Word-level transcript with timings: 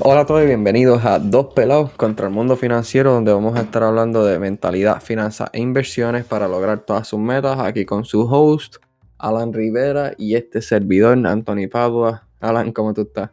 Hola 0.00 0.20
a 0.20 0.26
todos 0.26 0.44
y 0.44 0.46
bienvenidos 0.46 1.04
a 1.04 1.18
Dos 1.18 1.52
Pelados 1.54 1.90
contra 1.90 2.28
el 2.28 2.32
Mundo 2.32 2.56
Financiero, 2.56 3.12
donde 3.12 3.32
vamos 3.32 3.58
a 3.58 3.62
estar 3.62 3.82
hablando 3.82 4.24
de 4.24 4.38
mentalidad, 4.38 5.02
finanzas 5.02 5.50
e 5.52 5.60
inversiones 5.60 6.24
para 6.24 6.46
lograr 6.46 6.78
todas 6.78 7.08
sus 7.08 7.18
metas. 7.18 7.58
Aquí 7.58 7.84
con 7.84 8.04
su 8.04 8.22
host, 8.22 8.76
Alan 9.18 9.52
Rivera, 9.52 10.12
y 10.16 10.36
este 10.36 10.62
servidor, 10.62 11.18
Anthony 11.26 11.68
Padua. 11.68 12.28
Alan, 12.38 12.70
¿cómo 12.70 12.94
tú 12.94 13.02
estás? 13.02 13.30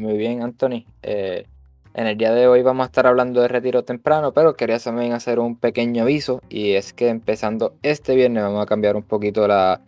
muy 0.00 0.16
bien, 0.16 0.42
Anthony. 0.42 0.84
Eh, 1.04 1.46
en 1.94 2.06
el 2.08 2.18
día 2.18 2.32
de 2.34 2.48
hoy 2.48 2.62
vamos 2.62 2.82
a 2.82 2.86
estar 2.86 3.06
hablando 3.06 3.40
de 3.40 3.46
retiro 3.46 3.84
temprano, 3.84 4.32
pero 4.32 4.56
quería 4.56 4.80
también 4.80 5.12
hacer 5.12 5.38
un 5.38 5.56
pequeño 5.56 6.02
aviso, 6.02 6.42
y 6.48 6.72
es 6.72 6.92
que 6.92 7.08
empezando 7.08 7.76
este 7.82 8.16
viernes 8.16 8.42
vamos 8.42 8.62
a 8.62 8.66
cambiar 8.66 8.96
un 8.96 9.04
poquito 9.04 9.46
la 9.46 9.80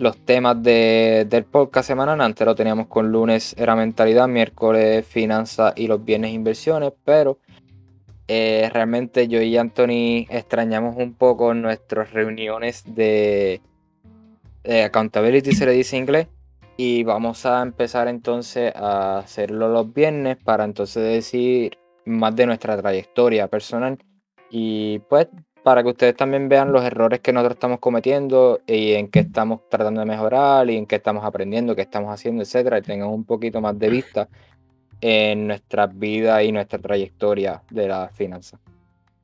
los 0.00 0.16
temas 0.24 0.62
de, 0.62 1.26
del 1.28 1.44
podcast 1.44 1.86
semanal. 1.88 2.20
Antes 2.22 2.46
lo 2.46 2.54
teníamos 2.54 2.86
con 2.86 3.12
lunes 3.12 3.54
era 3.58 3.76
mentalidad, 3.76 4.26
miércoles 4.28 5.06
finanzas 5.06 5.74
y 5.76 5.86
los 5.86 6.02
viernes 6.02 6.32
inversiones, 6.32 6.92
pero 7.04 7.38
eh, 8.26 8.70
realmente 8.72 9.28
yo 9.28 9.42
y 9.42 9.58
Anthony 9.58 10.24
extrañamos 10.30 10.96
un 10.96 11.12
poco 11.12 11.52
nuestras 11.52 12.12
reuniones 12.12 12.82
de, 12.86 13.60
accountability, 14.86 15.52
se 15.52 15.66
le 15.66 15.72
dice 15.72 15.96
en 15.96 16.02
inglés. 16.04 16.28
Y 16.78 17.04
vamos 17.04 17.44
a 17.44 17.60
empezar 17.60 18.08
entonces 18.08 18.72
a 18.74 19.18
hacerlo 19.18 19.68
los 19.68 19.92
viernes 19.92 20.38
para 20.42 20.64
entonces 20.64 21.02
decir 21.02 21.76
más 22.06 22.34
de 22.34 22.46
nuestra 22.46 22.74
trayectoria 22.80 23.48
personal. 23.48 23.98
Y 24.48 25.00
pues 25.00 25.28
para 25.62 25.82
que 25.82 25.90
ustedes 25.90 26.16
también 26.16 26.48
vean 26.48 26.72
los 26.72 26.84
errores 26.84 27.20
que 27.20 27.32
nosotros 27.32 27.56
estamos 27.56 27.78
cometiendo 27.78 28.60
y 28.66 28.92
en 28.92 29.08
qué 29.08 29.20
estamos 29.20 29.60
tratando 29.68 30.00
de 30.00 30.06
mejorar 30.06 30.68
y 30.70 30.76
en 30.76 30.86
qué 30.86 30.96
estamos 30.96 31.24
aprendiendo, 31.24 31.76
qué 31.76 31.82
estamos 31.82 32.12
haciendo, 32.12 32.42
etcétera, 32.42 32.78
y 32.78 32.82
tengan 32.82 33.08
un 33.08 33.24
poquito 33.24 33.60
más 33.60 33.78
de 33.78 33.90
vista 33.90 34.28
en 35.00 35.46
nuestra 35.46 35.86
vida 35.86 36.42
y 36.42 36.52
nuestra 36.52 36.78
trayectoria 36.78 37.62
de 37.70 37.88
la 37.88 38.08
finanza. 38.08 38.58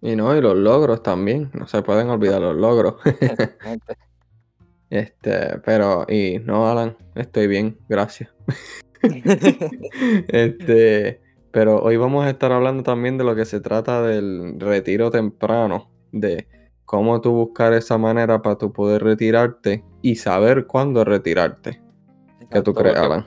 Y 0.03 0.15
no, 0.15 0.37
y 0.37 0.41
los 0.41 0.57
logros 0.57 1.03
también, 1.03 1.51
no 1.55 1.67
se 1.67 1.83
pueden 1.83 2.09
olvidar 2.11 2.41
los 2.41 2.57
logros. 2.57 2.97
este, 4.91 5.59
pero, 5.65 6.07
y 6.09 6.39
no, 6.45 6.69
Alan, 6.69 6.97
estoy 7.15 7.47
bien, 7.47 7.79
gracias. 7.89 8.31
este, 10.29 11.21
pero 11.51 11.83
hoy 11.83 11.97
vamos 11.97 12.27
a 12.27 12.31
estar 12.31 12.53
hablando 12.53 12.83
también 12.83 13.17
de 13.17 13.25
lo 13.25 13.35
que 13.35 13.47
se 13.47 13.61
trata 13.61 14.03
del 14.03 14.61
retiro 14.61 15.11
temprano 15.11 15.96
de 16.13 16.47
cómo 16.87 17.21
tú 17.21 17.33
buscar 17.33 17.75
esa 17.75 17.99
manera 17.99 18.41
para 18.41 18.57
tú 18.57 18.73
poder 18.73 19.03
retirarte 19.03 19.85
y 20.01 20.17
saber 20.17 20.67
cuándo 20.67 21.05
retirarte. 21.05 21.83
¿Qué 22.51 22.63
tú 22.63 22.73
crees, 22.73 22.97
Alan? 22.97 23.27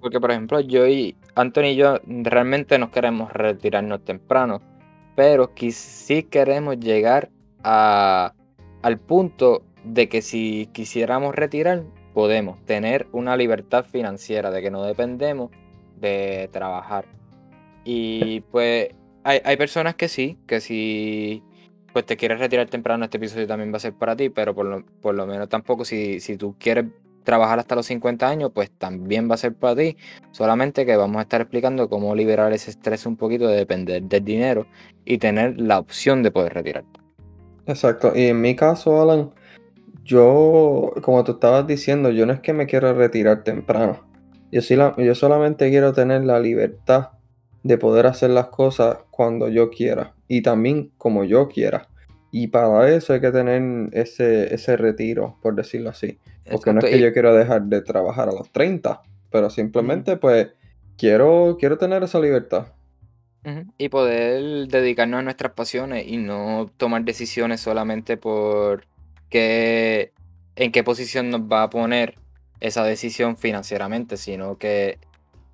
Porque, 0.00 0.20
por 0.20 0.30
ejemplo, 0.30 0.60
yo 0.60 0.86
y 0.86 1.16
Anthony 1.34 1.72
y 1.72 1.76
yo 1.76 1.98
realmente 2.06 2.78
no 2.78 2.90
queremos 2.90 3.32
retirarnos 3.32 4.04
temprano, 4.04 4.60
pero 5.14 5.52
sí 5.70 6.22
queremos 6.24 6.78
llegar 6.78 7.30
a, 7.62 8.34
al 8.82 8.98
punto 8.98 9.64
de 9.84 10.08
que 10.08 10.22
si 10.22 10.68
quisiéramos 10.72 11.34
retirar, 11.34 11.84
podemos 12.14 12.64
tener 12.64 13.06
una 13.12 13.36
libertad 13.36 13.84
financiera, 13.84 14.50
de 14.50 14.62
que 14.62 14.70
no 14.70 14.84
dependemos 14.84 15.50
de 15.96 16.48
trabajar. 16.52 17.06
Y 17.84 18.40
pues 18.52 18.90
hay, 19.24 19.40
hay 19.44 19.56
personas 19.56 19.96
que 19.96 20.08
sí, 20.08 20.38
que 20.46 20.60
sí 20.60 21.42
pues 21.92 22.06
te 22.06 22.16
quieres 22.16 22.38
retirar 22.38 22.68
temprano, 22.68 23.04
este 23.04 23.18
episodio 23.18 23.46
también 23.46 23.72
va 23.72 23.76
a 23.76 23.80
ser 23.80 23.92
para 23.92 24.16
ti, 24.16 24.30
pero 24.30 24.54
por 24.54 24.66
lo, 24.66 24.84
por 25.00 25.14
lo 25.14 25.26
menos 25.26 25.48
tampoco 25.48 25.84
si, 25.84 26.20
si 26.20 26.36
tú 26.36 26.56
quieres 26.58 26.86
trabajar 27.24 27.58
hasta 27.58 27.74
los 27.74 27.86
50 27.86 28.28
años, 28.28 28.50
pues 28.54 28.70
también 28.70 29.30
va 29.30 29.34
a 29.34 29.38
ser 29.38 29.54
para 29.54 29.76
ti. 29.76 29.96
Solamente 30.32 30.86
que 30.86 30.96
vamos 30.96 31.18
a 31.18 31.22
estar 31.22 31.40
explicando 31.40 31.88
cómo 31.88 32.14
liberar 32.14 32.52
ese 32.52 32.70
estrés 32.70 33.06
un 33.06 33.16
poquito 33.16 33.46
de 33.46 33.56
depender 33.56 34.02
del 34.02 34.24
dinero 34.24 34.66
y 35.04 35.18
tener 35.18 35.60
la 35.60 35.78
opción 35.78 36.22
de 36.22 36.30
poder 36.30 36.54
retirarte. 36.54 37.00
Exacto. 37.66 38.12
Y 38.14 38.26
en 38.26 38.40
mi 38.40 38.56
caso, 38.56 39.00
Alan, 39.00 39.30
yo, 40.04 40.92
como 41.02 41.22
tú 41.24 41.32
estabas 41.32 41.66
diciendo, 41.66 42.10
yo 42.10 42.26
no 42.26 42.32
es 42.32 42.40
que 42.40 42.52
me 42.52 42.66
quiero 42.66 42.92
retirar 42.94 43.44
temprano. 43.44 44.00
Yo, 44.50 44.60
sí 44.60 44.76
la, 44.76 44.94
yo 44.96 45.14
solamente 45.14 45.70
quiero 45.70 45.92
tener 45.92 46.24
la 46.24 46.40
libertad 46.40 47.10
de 47.62 47.78
poder 47.78 48.06
hacer 48.06 48.30
las 48.30 48.48
cosas 48.48 48.98
cuando 49.10 49.48
yo 49.48 49.70
quiera 49.70 50.14
y 50.32 50.40
también 50.40 50.90
como 50.96 51.24
yo 51.24 51.48
quiera. 51.48 51.88
Y 52.30 52.46
para 52.46 52.88
eso 52.88 53.12
hay 53.12 53.20
que 53.20 53.30
tener 53.30 53.90
ese, 53.92 54.54
ese 54.54 54.78
retiro, 54.78 55.36
por 55.42 55.54
decirlo 55.54 55.90
así. 55.90 56.18
Porque 56.50 56.72
no 56.72 56.78
es 56.78 56.86
que 56.86 56.98
yo 56.98 57.12
quiero 57.12 57.34
dejar 57.34 57.64
de 57.64 57.82
trabajar 57.82 58.30
a 58.30 58.32
los 58.32 58.50
30, 58.50 59.02
pero 59.30 59.50
simplemente 59.50 60.16
pues 60.16 60.48
quiero, 60.96 61.58
quiero 61.60 61.76
tener 61.76 62.02
esa 62.02 62.18
libertad. 62.18 62.68
Y 63.76 63.90
poder 63.90 64.68
dedicarnos 64.68 65.20
a 65.20 65.22
nuestras 65.22 65.52
pasiones 65.52 66.06
y 66.08 66.16
no 66.16 66.70
tomar 66.78 67.04
decisiones 67.04 67.60
solamente 67.60 68.16
por 68.16 68.86
qué, 69.28 70.12
en 70.56 70.72
qué 70.72 70.82
posición 70.82 71.28
nos 71.28 71.42
va 71.42 71.64
a 71.64 71.70
poner 71.70 72.14
esa 72.60 72.84
decisión 72.84 73.36
financieramente, 73.36 74.16
sino 74.16 74.56
que 74.56 74.98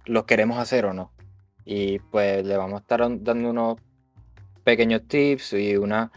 lo 0.07 0.25
queremos 0.25 0.61
hacer 0.61 0.85
o 0.85 0.95
no. 0.95 1.11
Y 1.65 1.99
pues 1.99 2.47
le 2.47 2.57
vamos 2.57 2.79
a 2.79 2.83
estar 2.83 3.01
dando 3.01 3.51
unos 3.51 3.79
pequeños 4.69 5.01
tips 5.09 5.55
y 5.55 5.79
una 5.79 6.13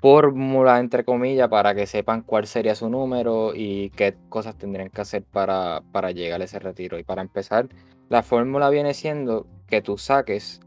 fórmula, 0.00 0.78
entre 0.78 1.04
comillas, 1.04 1.48
para 1.48 1.74
que 1.74 1.88
sepan 1.88 2.22
cuál 2.22 2.46
sería 2.46 2.76
su 2.76 2.88
número 2.88 3.52
y 3.52 3.90
qué 3.96 4.14
cosas 4.28 4.56
tendrían 4.56 4.90
que 4.90 5.00
hacer 5.00 5.24
para, 5.24 5.82
para 5.90 6.12
llegar 6.12 6.40
a 6.40 6.44
ese 6.44 6.60
retiro. 6.60 7.00
Y 7.00 7.02
para 7.02 7.20
empezar, 7.20 7.68
la 8.08 8.22
fórmula 8.22 8.70
viene 8.70 8.94
siendo 8.94 9.48
que 9.66 9.82
tú 9.82 9.98
saques 9.98 10.60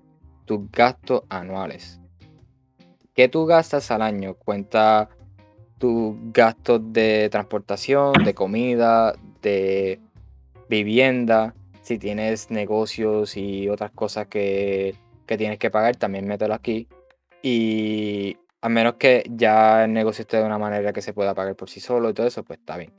tus 0.43 0.69
gastos 0.69 1.21
anuales. 1.29 2.01
¿Qué 3.13 3.29
tú 3.29 3.45
gastas 3.45 3.89
al 3.89 4.01
año? 4.01 4.33
Cuenta 4.33 5.07
tus 5.77 6.17
gastos 6.33 6.81
de 6.91 7.29
transportación, 7.31 8.25
de 8.25 8.33
comida, 8.33 9.13
de 9.41 10.01
vivienda, 10.67 11.55
si 11.83 11.97
tienes 11.97 12.51
negocios 12.51 13.37
y 13.37 13.69
otras 13.69 13.91
cosas 13.91 14.27
que, 14.27 14.97
tienes 15.37 15.59
que 15.59 15.71
pagar, 15.71 15.95
también 15.95 16.27
mételo 16.27 16.53
aquí. 16.53 16.87
Y 17.41 18.37
a 18.61 18.69
menos 18.69 18.95
que 18.95 19.23
ya 19.29 19.83
el 19.85 19.93
negocio 19.93 20.21
esté 20.21 20.37
de 20.37 20.45
una 20.45 20.57
manera 20.57 20.93
que 20.93 21.01
se 21.01 21.13
pueda 21.13 21.33
pagar 21.33 21.55
por 21.55 21.69
sí 21.69 21.79
solo 21.79 22.09
y 22.09 22.13
todo 22.13 22.27
eso, 22.27 22.43
pues 22.43 22.59
está 22.59 22.77
bien. 22.77 22.93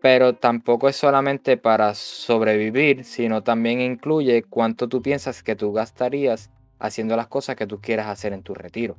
Pero 0.00 0.34
tampoco 0.34 0.88
es 0.88 0.96
solamente 0.96 1.56
para 1.56 1.94
sobrevivir, 1.94 3.04
sino 3.04 3.42
también 3.42 3.80
incluye 3.80 4.44
cuánto 4.44 4.88
tú 4.88 5.02
piensas 5.02 5.42
que 5.42 5.56
tú 5.56 5.72
gastarías 5.72 6.50
haciendo 6.78 7.16
las 7.16 7.26
cosas 7.26 7.56
que 7.56 7.66
tú 7.66 7.80
quieras 7.80 8.06
hacer 8.06 8.32
en 8.32 8.42
tu 8.42 8.54
retiro. 8.54 8.96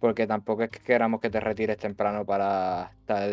Porque 0.00 0.26
tampoco 0.26 0.64
es 0.64 0.70
que 0.70 0.80
queramos 0.80 1.20
que 1.20 1.30
te 1.30 1.38
retires 1.38 1.78
temprano 1.78 2.26
para 2.26 2.92
estar 3.00 3.30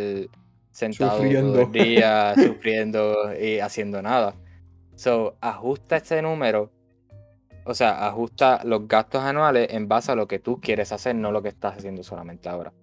sentado 0.69 1.17
sufriendo. 1.17 1.53
todo 1.53 1.61
el 1.63 1.71
día, 1.71 2.35
sufriendo 2.35 3.33
y 3.39 3.59
haciendo 3.59 4.01
nada. 4.01 4.35
So, 4.95 5.35
ajusta 5.41 5.97
este 5.97 6.21
número, 6.21 6.71
o 7.65 7.73
sea, 7.73 8.07
ajusta 8.07 8.61
los 8.63 8.87
gastos 8.87 9.21
anuales 9.21 9.67
en 9.71 9.87
base 9.87 10.11
a 10.11 10.15
lo 10.15 10.27
que 10.27 10.39
tú 10.39 10.59
quieres 10.61 10.91
hacer, 10.91 11.15
no 11.15 11.31
lo 11.31 11.41
que 11.41 11.49
estás 11.49 11.77
haciendo 11.77 12.03
solamente 12.03 12.49
ahora. 12.49 12.73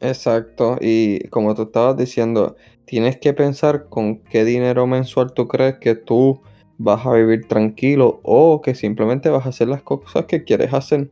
Exacto, 0.00 0.78
y 0.80 1.28
como 1.28 1.54
tú 1.54 1.62
estabas 1.62 1.96
diciendo, 1.96 2.56
tienes 2.84 3.18
que 3.18 3.32
pensar 3.34 3.88
con 3.88 4.18
qué 4.18 4.44
dinero 4.44 4.86
mensual 4.86 5.32
tú 5.32 5.46
crees 5.46 5.78
que 5.78 5.94
tú 5.94 6.40
vas 6.78 7.06
a 7.06 7.12
vivir 7.12 7.46
tranquilo 7.46 8.20
o 8.24 8.60
que 8.60 8.74
simplemente 8.74 9.30
vas 9.30 9.46
a 9.46 9.50
hacer 9.50 9.68
las 9.68 9.82
cosas 9.82 10.24
que 10.26 10.42
quieres 10.42 10.74
hacer 10.74 11.10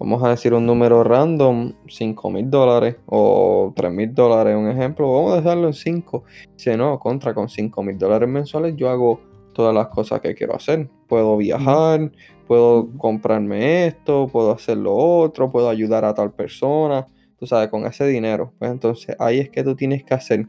vamos 0.00 0.22
a 0.24 0.30
decir 0.30 0.54
un 0.54 0.64
número 0.64 1.04
random, 1.04 1.74
5 1.86 2.30
mil 2.30 2.50
dólares 2.50 2.96
o 3.04 3.70
3 3.76 3.92
mil 3.92 4.14
dólares, 4.14 4.56
un 4.56 4.68
ejemplo, 4.68 5.12
vamos 5.12 5.34
a 5.34 5.36
dejarlo 5.36 5.66
en 5.68 5.74
5. 5.74 6.24
Si 6.56 6.74
no, 6.74 6.98
contra 6.98 7.34
con 7.34 7.50
5 7.50 7.82
mil 7.82 7.98
dólares 7.98 8.28
mensuales 8.28 8.74
yo 8.76 8.88
hago 8.88 9.20
todas 9.52 9.74
las 9.74 9.88
cosas 9.88 10.20
que 10.20 10.34
quiero 10.34 10.54
hacer. 10.54 10.88
Puedo 11.08 11.36
viajar, 11.36 12.12
puedo 12.46 12.88
comprarme 12.98 13.86
esto, 13.86 14.28
puedo 14.28 14.52
hacer 14.52 14.78
lo 14.78 14.94
otro, 14.94 15.50
puedo 15.50 15.68
ayudar 15.68 16.04
a 16.04 16.14
tal 16.14 16.32
persona, 16.32 17.06
tú 17.38 17.46
sabes, 17.46 17.68
con 17.68 17.86
ese 17.86 18.06
dinero. 18.06 18.52
Pues 18.58 18.70
entonces 18.70 19.16
ahí 19.18 19.38
es 19.38 19.50
que 19.50 19.62
tú 19.62 19.74
tienes 19.74 20.04
que 20.04 20.14
hacer 20.14 20.46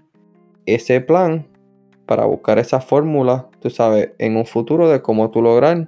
ese 0.65 1.01
plan 1.01 1.47
para 2.05 2.25
buscar 2.25 2.59
esa 2.59 2.81
fórmula, 2.81 3.49
tú 3.59 3.69
sabes, 3.69 4.11
en 4.17 4.35
un 4.35 4.45
futuro 4.45 4.89
de 4.89 5.01
cómo 5.01 5.31
tú 5.31 5.41
lograr 5.41 5.87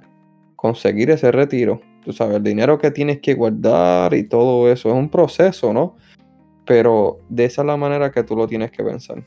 conseguir 0.56 1.10
ese 1.10 1.30
retiro 1.30 1.80
tú 2.04 2.12
sabes, 2.12 2.36
el 2.36 2.42
dinero 2.42 2.78
que 2.78 2.90
tienes 2.90 3.20
que 3.20 3.34
guardar 3.34 4.14
y 4.14 4.24
todo 4.24 4.70
eso 4.70 4.90
es 4.90 4.94
un 4.94 5.08
proceso, 5.08 5.72
¿no? 5.72 5.96
Pero 6.66 7.18
de 7.28 7.46
esa 7.46 7.62
es 7.62 7.66
la 7.66 7.76
manera 7.76 8.12
que 8.12 8.22
tú 8.22 8.36
lo 8.36 8.46
tienes 8.46 8.70
que 8.70 8.84
pensar. 8.84 9.24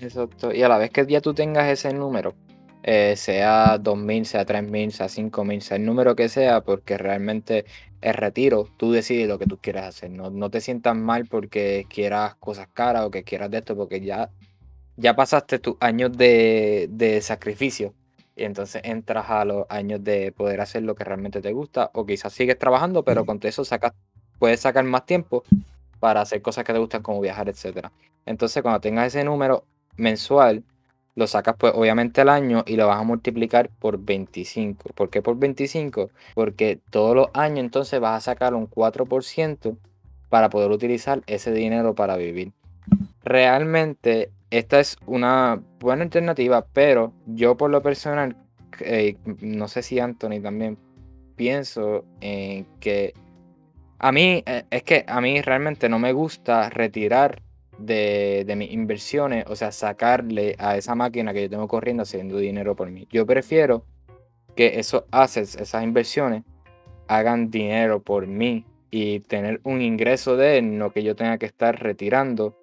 Exacto. 0.00 0.52
Y 0.52 0.62
a 0.62 0.68
la 0.68 0.78
vez 0.78 0.90
que 0.90 1.04
ya 1.06 1.20
tú 1.20 1.34
tengas 1.34 1.68
ese 1.68 1.92
número, 1.92 2.34
eh, 2.82 3.14
sea 3.16 3.78
2.000, 3.78 4.24
sea 4.24 4.46
3.000, 4.46 4.90
sea 4.90 5.06
5.000, 5.08 5.60
sea 5.60 5.76
el 5.76 5.84
número 5.84 6.16
que 6.16 6.28
sea, 6.28 6.62
porque 6.62 6.98
realmente 6.98 7.64
el 8.00 8.14
retiro, 8.14 8.68
tú 8.76 8.92
decides 8.92 9.28
lo 9.28 9.38
que 9.38 9.46
tú 9.46 9.58
quieres 9.58 9.82
hacer. 9.84 10.10
No, 10.10 10.30
no 10.30 10.50
te 10.50 10.60
sientas 10.60 10.96
mal 10.96 11.26
porque 11.26 11.86
quieras 11.88 12.34
cosas 12.36 12.68
caras 12.72 13.04
o 13.04 13.10
que 13.10 13.24
quieras 13.24 13.50
de 13.50 13.58
esto, 13.58 13.76
porque 13.76 14.00
ya, 14.00 14.30
ya 14.96 15.16
pasaste 15.16 15.58
tus 15.58 15.76
años 15.80 16.16
de, 16.16 16.88
de 16.90 17.20
sacrificio 17.22 17.94
y 18.38 18.44
entonces 18.44 18.82
entras 18.84 19.28
a 19.30 19.44
los 19.44 19.66
años 19.68 20.02
de 20.04 20.30
poder 20.32 20.60
hacer 20.60 20.84
lo 20.84 20.94
que 20.94 21.04
realmente 21.04 21.40
te 21.40 21.52
gusta 21.52 21.90
o 21.92 22.06
quizás 22.06 22.32
sigues 22.32 22.58
trabajando, 22.58 23.02
pero 23.04 23.26
con 23.26 23.40
todo 23.40 23.48
eso 23.48 23.64
sacas, 23.64 23.92
puedes 24.38 24.60
sacar 24.60 24.84
más 24.84 25.04
tiempo 25.06 25.42
para 25.98 26.20
hacer 26.20 26.40
cosas 26.40 26.64
que 26.64 26.72
te 26.72 26.78
gustan 26.78 27.02
como 27.02 27.20
viajar, 27.20 27.48
etc. 27.48 27.88
Entonces 28.24 28.62
cuando 28.62 28.80
tengas 28.80 29.08
ese 29.08 29.24
número 29.24 29.64
mensual, 29.96 30.62
lo 31.18 31.26
sacas 31.26 31.56
pues 31.58 31.72
obviamente 31.74 32.20
al 32.20 32.28
año 32.28 32.62
y 32.64 32.76
lo 32.76 32.86
vas 32.86 33.00
a 33.00 33.02
multiplicar 33.02 33.70
por 33.80 33.98
25. 33.98 34.90
¿Por 34.94 35.10
qué 35.10 35.20
por 35.20 35.36
25? 35.36 36.10
Porque 36.36 36.78
todos 36.90 37.16
los 37.16 37.26
años 37.34 37.58
entonces 37.58 37.98
vas 37.98 38.18
a 38.18 38.30
sacar 38.30 38.54
un 38.54 38.70
4% 38.70 39.76
para 40.28 40.48
poder 40.48 40.70
utilizar 40.70 41.22
ese 41.26 41.50
dinero 41.50 41.96
para 41.96 42.16
vivir. 42.16 42.52
Realmente 43.24 44.30
esta 44.50 44.78
es 44.78 44.96
una 45.06 45.60
buena 45.80 46.04
alternativa, 46.04 46.64
pero 46.72 47.12
yo 47.26 47.56
por 47.56 47.70
lo 47.70 47.82
personal, 47.82 48.36
eh, 48.78 49.16
no 49.40 49.66
sé 49.66 49.82
si 49.82 49.98
Anthony 49.98 50.40
también 50.40 50.78
pienso 51.34 52.04
en 52.20 52.64
que 52.78 53.12
a 53.98 54.12
mí, 54.12 54.44
eh, 54.46 54.62
es 54.70 54.84
que 54.84 55.04
a 55.08 55.20
mí 55.20 55.42
realmente 55.42 55.88
no 55.88 55.98
me 55.98 56.12
gusta 56.12 56.70
retirar 56.70 57.42
de, 57.78 58.52
mis 58.56 58.72
inversiones, 58.72 59.44
o 59.48 59.56
sea, 59.56 59.72
sacarle 59.72 60.56
a 60.58 60.76
esa 60.76 60.94
máquina 60.94 61.32
que 61.32 61.42
yo 61.42 61.50
tengo 61.50 61.68
corriendo 61.68 62.02
haciendo 62.02 62.38
dinero 62.38 62.74
por 62.76 62.90
mí. 62.90 63.06
Yo 63.10 63.26
prefiero 63.26 63.84
que 64.56 64.78
esos 64.80 65.04
assets, 65.10 65.56
esas 65.56 65.84
inversiones, 65.84 66.42
hagan 67.06 67.50
dinero 67.50 68.02
por 68.02 68.26
mí 68.26 68.66
y 68.90 69.20
tener 69.20 69.60
un 69.64 69.80
ingreso 69.80 70.36
de 70.36 70.58
él, 70.58 70.78
no 70.78 70.92
que 70.92 71.02
yo 71.02 71.14
tenga 71.14 71.38
que 71.38 71.46
estar 71.46 71.80
retirando 71.80 72.56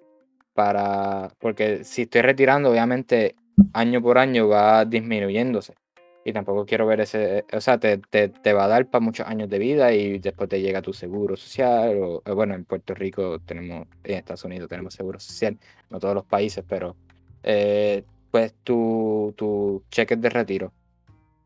para, 0.54 1.32
porque 1.38 1.84
si 1.84 2.02
estoy 2.02 2.22
retirando, 2.22 2.70
obviamente 2.70 3.34
año 3.72 4.02
por 4.02 4.18
año 4.18 4.48
va 4.48 4.84
disminuyéndose. 4.84 5.74
Y 6.26 6.32
tampoco 6.32 6.66
quiero 6.66 6.86
ver 6.86 7.00
ese, 7.00 7.44
o 7.52 7.60
sea, 7.60 7.78
te, 7.78 7.98
te, 7.98 8.52
va 8.52 8.64
a 8.64 8.68
dar 8.68 8.90
para 8.90 9.04
muchos 9.04 9.26
años 9.28 9.48
de 9.48 9.60
vida 9.60 9.92
y 9.92 10.18
después 10.18 10.48
te 10.48 10.60
llega 10.60 10.82
tu 10.82 10.92
seguro 10.92 11.36
social. 11.36 11.96
O, 12.02 12.34
bueno, 12.34 12.54
en 12.54 12.64
Puerto 12.64 12.94
Rico 12.94 13.38
tenemos, 13.40 13.86
en 14.02 14.16
Estados 14.16 14.44
Unidos 14.44 14.68
tenemos 14.68 14.94
seguro 14.94 15.20
social, 15.20 15.56
no 15.88 16.00
todos 16.00 16.14
los 16.16 16.24
países, 16.24 16.64
pero 16.68 16.96
eh, 17.44 18.04
pues 18.32 18.54
tu, 18.64 19.34
tu 19.36 19.84
cheques 19.90 20.20
de 20.20 20.30
retiro. 20.30 20.72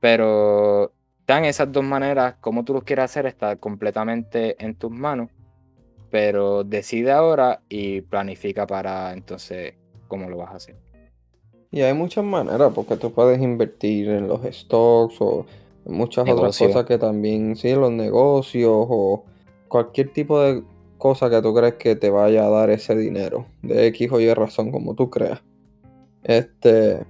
Pero 0.01 0.93
están 1.21 1.45
esas 1.45 1.71
dos 1.71 1.85
maneras, 1.85 2.37
como 2.41 2.65
tú 2.65 2.73
lo 2.73 2.81
quieras 2.81 3.11
hacer, 3.11 3.27
está 3.27 3.57
completamente 3.57 4.57
en 4.65 4.77
tus 4.77 4.91
manos 4.91 5.29
pero 6.11 6.65
decide 6.65 7.13
ahora 7.13 7.63
y 7.69 8.03
planifica 8.03 8.67
para 8.67 9.13
entonces 9.13 9.75
cómo 10.09 10.29
lo 10.29 10.37
vas 10.39 10.51
a 10.51 10.57
hacer. 10.57 10.90
Y 11.71 11.83
hay 11.83 11.95
muchas 11.95 12.25
maneras, 12.25 12.73
porque 12.75 12.97
tú 12.97 13.13
puedes 13.13 13.41
invertir 13.41 14.09
en 14.09 14.29
los 14.29 14.41
stocks 14.45 15.17
o 15.21 15.47
muchas 15.85 16.29
otras 16.29 16.59
cosas 16.59 16.85
que 16.85 16.99
también, 16.99 17.57
sí, 17.57 17.73
los 17.75 17.93
negocios 17.93 18.73
o 18.75 19.25
cualquier 19.69 20.13
tipo 20.13 20.41
de 20.41 20.63
cosa 20.99 21.31
que 21.31 21.41
tú 21.41 21.55
crees 21.55 21.75
que 21.75 21.97
te 21.97 22.11
vaya 22.11 22.45
a 22.45 22.51
dar 22.51 22.71
ese 22.71 22.97
dinero, 22.97 23.47
de 23.63 23.87
X 23.87 24.11
o 24.13 24.21
Y 24.21 24.33
razón, 24.35 24.73
como 24.73 24.95
tú 24.95 25.11
creas. 25.11 25.43
Este, 26.25 27.05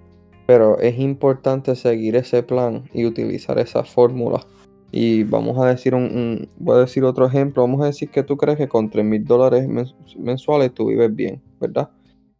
pero 0.46 0.78
es 0.78 0.98
importante 0.98 1.74
seguir 1.74 2.16
ese 2.16 2.42
plan 2.42 2.88
y 2.92 3.06
utilizar 3.06 3.58
esa 3.58 3.82
fórmula 3.82 4.46
y 4.92 5.22
vamos 5.22 5.58
a 5.58 5.66
decir 5.66 5.94
un, 5.94 6.48
voy 6.58 6.76
a 6.76 6.80
decir 6.80 7.04
otro 7.04 7.26
ejemplo. 7.26 7.62
Vamos 7.62 7.82
a 7.82 7.86
decir 7.86 8.10
que 8.10 8.22
tú 8.22 8.36
crees 8.36 8.58
que 8.58 8.68
con 8.68 8.90
3 8.90 9.04
mil 9.04 9.24
dólares 9.24 9.68
mensuales 10.16 10.74
tú 10.74 10.88
vives 10.88 11.14
bien, 11.14 11.40
¿verdad? 11.60 11.90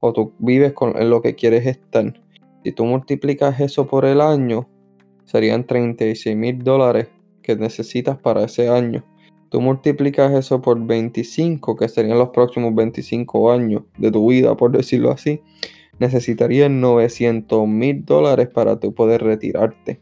O 0.01 0.13
tú 0.13 0.33
vives 0.39 0.73
con 0.73 0.93
lo 1.09 1.23
que 1.23 1.35
quieres 1.35 1.67
estar. 1.67 2.13
Si 2.65 2.73
tú 2.73 2.85
multiplicas 2.85 3.61
eso 3.61 3.87
por 3.87 4.05
el 4.05 4.21
año, 4.21 4.69
serían 5.25 5.67
36 5.67 6.37
mil 6.37 6.63
dólares 6.65 7.09
que 7.43 7.57
necesitas 7.57 8.19
para 8.19 8.45
ese 8.45 8.69
año. 8.69 9.05
Tú 9.49 9.61
multiplicas 9.61 10.33
eso 10.33 10.61
por 10.61 10.79
25, 10.85 11.77
que 11.77 11.89
serían 11.89 12.19
los 12.19 12.31
próximos 12.31 12.75
25 12.75 13.53
años 13.53 13.83
de 13.99 14.11
tu 14.11 14.29
vida, 14.29 14.57
por 14.57 14.73
decirlo 14.73 15.11
así. 15.11 15.41
Necesitarías 15.99 16.71
900 16.71 17.67
mil 17.67 18.05
dólares 18.05 18.49
para 18.49 18.79
tú 18.79 18.95
poder 18.95 19.23
retirarte 19.23 20.01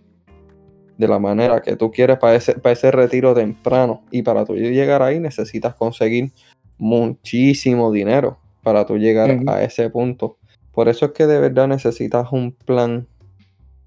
de 0.99 1.09
la 1.09 1.19
manera 1.19 1.63
que 1.63 1.77
tú 1.77 1.91
quieres 1.91 2.19
para 2.19 2.35
ese, 2.35 2.55
para 2.55 2.73
ese 2.73 2.91
retiro 2.91 3.35
temprano. 3.35 4.03
Y 4.11 4.23
para 4.23 4.45
tú 4.45 4.55
llegar 4.55 5.03
ahí 5.03 5.19
necesitas 5.19 5.75
conseguir 5.75 6.33
muchísimo 6.77 7.91
dinero 7.93 8.39
para 8.69 8.85
tú 8.85 8.99
llegar 8.99 9.41
a 9.47 9.63
ese 9.63 9.89
punto. 9.89 10.37
Por 10.73 10.91
eso 10.91 11.07
es 11.07 11.13
que 11.13 11.27
de 11.27 11.41
verdad 11.41 11.69
necesitas 11.69 12.31
un 12.33 12.53
plan 12.53 13.09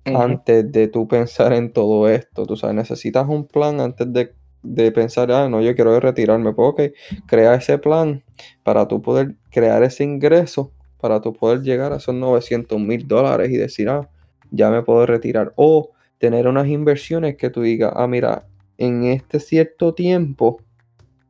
antes 0.05 0.71
de 0.71 0.87
tú 0.87 1.07
pensar 1.07 1.53
en 1.53 1.71
todo 1.71 2.09
esto. 2.09 2.47
Tú 2.47 2.57
sabes, 2.57 2.75
necesitas 2.75 3.29
un 3.29 3.45
plan 3.45 3.79
antes 3.79 4.07
de, 4.11 4.91
pensar, 4.91 5.31
ah, 5.31 5.47
no, 5.47 5.61
yo 5.61 5.75
quiero 5.75 5.99
retirarme. 5.99 6.53
Pues 6.53 6.69
ok, 6.69 6.81
crea 7.27 7.53
ese 7.53 7.77
plan 7.77 8.23
para 8.63 8.87
tú 8.87 9.03
poder 9.03 9.35
crear 9.51 9.83
ese 9.83 10.03
ingreso, 10.03 10.71
para 10.99 11.21
tú 11.21 11.31
poder 11.31 11.61
llegar 11.61 11.93
a 11.93 11.97
esos 11.97 12.15
900 12.15 12.79
mil 12.79 13.07
dólares 13.07 13.51
y 13.51 13.57
decir, 13.57 13.87
ah, 13.87 14.09
ya 14.49 14.71
me 14.71 14.81
puedo 14.81 15.05
retirar. 15.05 15.53
O 15.57 15.91
tener 16.17 16.47
unas 16.47 16.67
inversiones 16.67 17.37
que 17.37 17.51
tú 17.51 17.61
digas, 17.61 17.93
ah, 17.95 18.07
mira, 18.07 18.47
en 18.79 19.03
este 19.03 19.39
cierto 19.39 19.93
tiempo, 19.93 20.59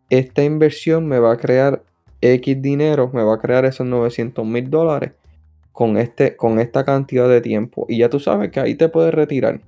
esta 0.10 0.42
inversión 0.42 1.06
me 1.06 1.20
va 1.20 1.34
a 1.34 1.38
crear 1.38 1.84
X 2.22 2.62
dinero, 2.62 3.10
me 3.14 3.24
va 3.24 3.36
a 3.36 3.40
crear 3.40 3.66
esos 3.66 3.86
900 3.86 4.46
mil 4.46 4.70
dólares 4.70 5.14
con, 5.72 5.98
este, 5.98 6.36
con 6.36 6.60
esta 6.60 6.86
cantidad 6.86 7.28
de 7.28 7.42
tiempo. 7.42 7.86
Y 7.90 7.98
ya 7.98 8.10
tú 8.10 8.20
sabes 8.20 8.52
que 8.52 8.60
ahí 8.60 8.76
te 8.76 8.90
puedes 8.90 9.14
retirar. 9.14 9.62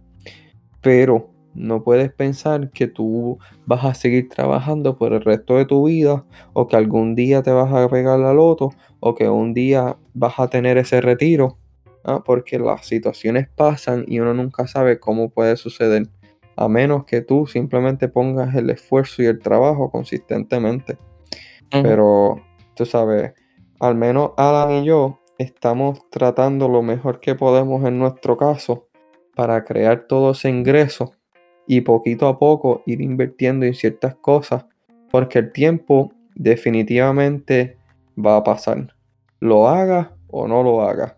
Pero 0.81 1.29
no 1.53 1.83
puedes 1.83 2.11
pensar 2.11 2.71
que 2.71 2.87
tú 2.87 3.37
vas 3.65 3.85
a 3.85 3.93
seguir 3.93 4.29
trabajando 4.29 4.97
por 4.97 5.13
el 5.13 5.21
resto 5.21 5.57
de 5.57 5.65
tu 5.65 5.85
vida 5.85 6.25
o 6.53 6.67
que 6.67 6.75
algún 6.75 7.15
día 7.15 7.43
te 7.43 7.51
vas 7.51 7.71
a 7.73 7.87
pegar 7.89 8.19
la 8.19 8.33
loto 8.33 8.71
o 8.99 9.15
que 9.15 9.29
un 9.29 9.53
día 9.53 9.97
vas 10.13 10.39
a 10.39 10.49
tener 10.49 10.77
ese 10.77 10.99
retiro 11.01 11.57
¿ah? 12.03 12.23
porque 12.25 12.59
las 12.59 12.85
situaciones 12.85 13.47
pasan 13.49 14.05
y 14.07 14.19
uno 14.19 14.33
nunca 14.33 14.67
sabe 14.67 14.99
cómo 14.99 15.29
puede 15.29 15.55
suceder, 15.57 16.09
a 16.55 16.67
menos 16.67 17.05
que 17.05 17.21
tú 17.21 17.47
simplemente 17.47 18.07
pongas 18.07 18.55
el 18.55 18.69
esfuerzo 18.69 19.23
y 19.23 19.25
el 19.25 19.39
trabajo 19.39 19.89
consistentemente. 19.89 20.97
Pero, 21.81 22.41
tú 22.75 22.85
sabes, 22.85 23.33
al 23.79 23.95
menos 23.95 24.31
Alan 24.37 24.83
y 24.83 24.85
yo 24.85 25.19
estamos 25.37 26.07
tratando 26.09 26.67
lo 26.67 26.81
mejor 26.81 27.19
que 27.19 27.35
podemos 27.35 27.83
en 27.85 27.97
nuestro 27.97 28.37
caso 28.37 28.87
para 29.35 29.63
crear 29.63 30.05
todo 30.07 30.31
ese 30.31 30.49
ingreso 30.49 31.13
y 31.65 31.81
poquito 31.81 32.27
a 32.27 32.37
poco 32.37 32.83
ir 32.85 33.01
invirtiendo 33.01 33.65
en 33.65 33.73
ciertas 33.73 34.15
cosas, 34.15 34.65
porque 35.09 35.39
el 35.39 35.51
tiempo 35.51 36.13
definitivamente 36.35 37.77
va 38.17 38.37
a 38.37 38.43
pasar. 38.43 38.95
Lo 39.39 39.67
haga 39.67 40.15
o 40.27 40.47
no 40.47 40.63
lo 40.63 40.81
haga. 40.81 41.17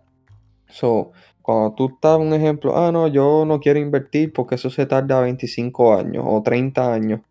So, 0.68 1.12
cuando 1.41 1.74
tú 1.74 1.91
estás, 1.94 2.20
un 2.20 2.34
ejemplo, 2.34 2.77
ah, 2.77 2.91
no, 2.91 3.08
yo 3.08 3.46
no 3.46 3.60
quiero 3.60 3.80
invertir 3.80 4.34
porque 4.34 4.56
eso 4.56 4.70
se 4.70 4.86
tarda 4.86 5.22
25 5.22 5.96
años 5.96 6.24
o 6.27 6.41
30 6.41 6.94
años. 6.94 7.22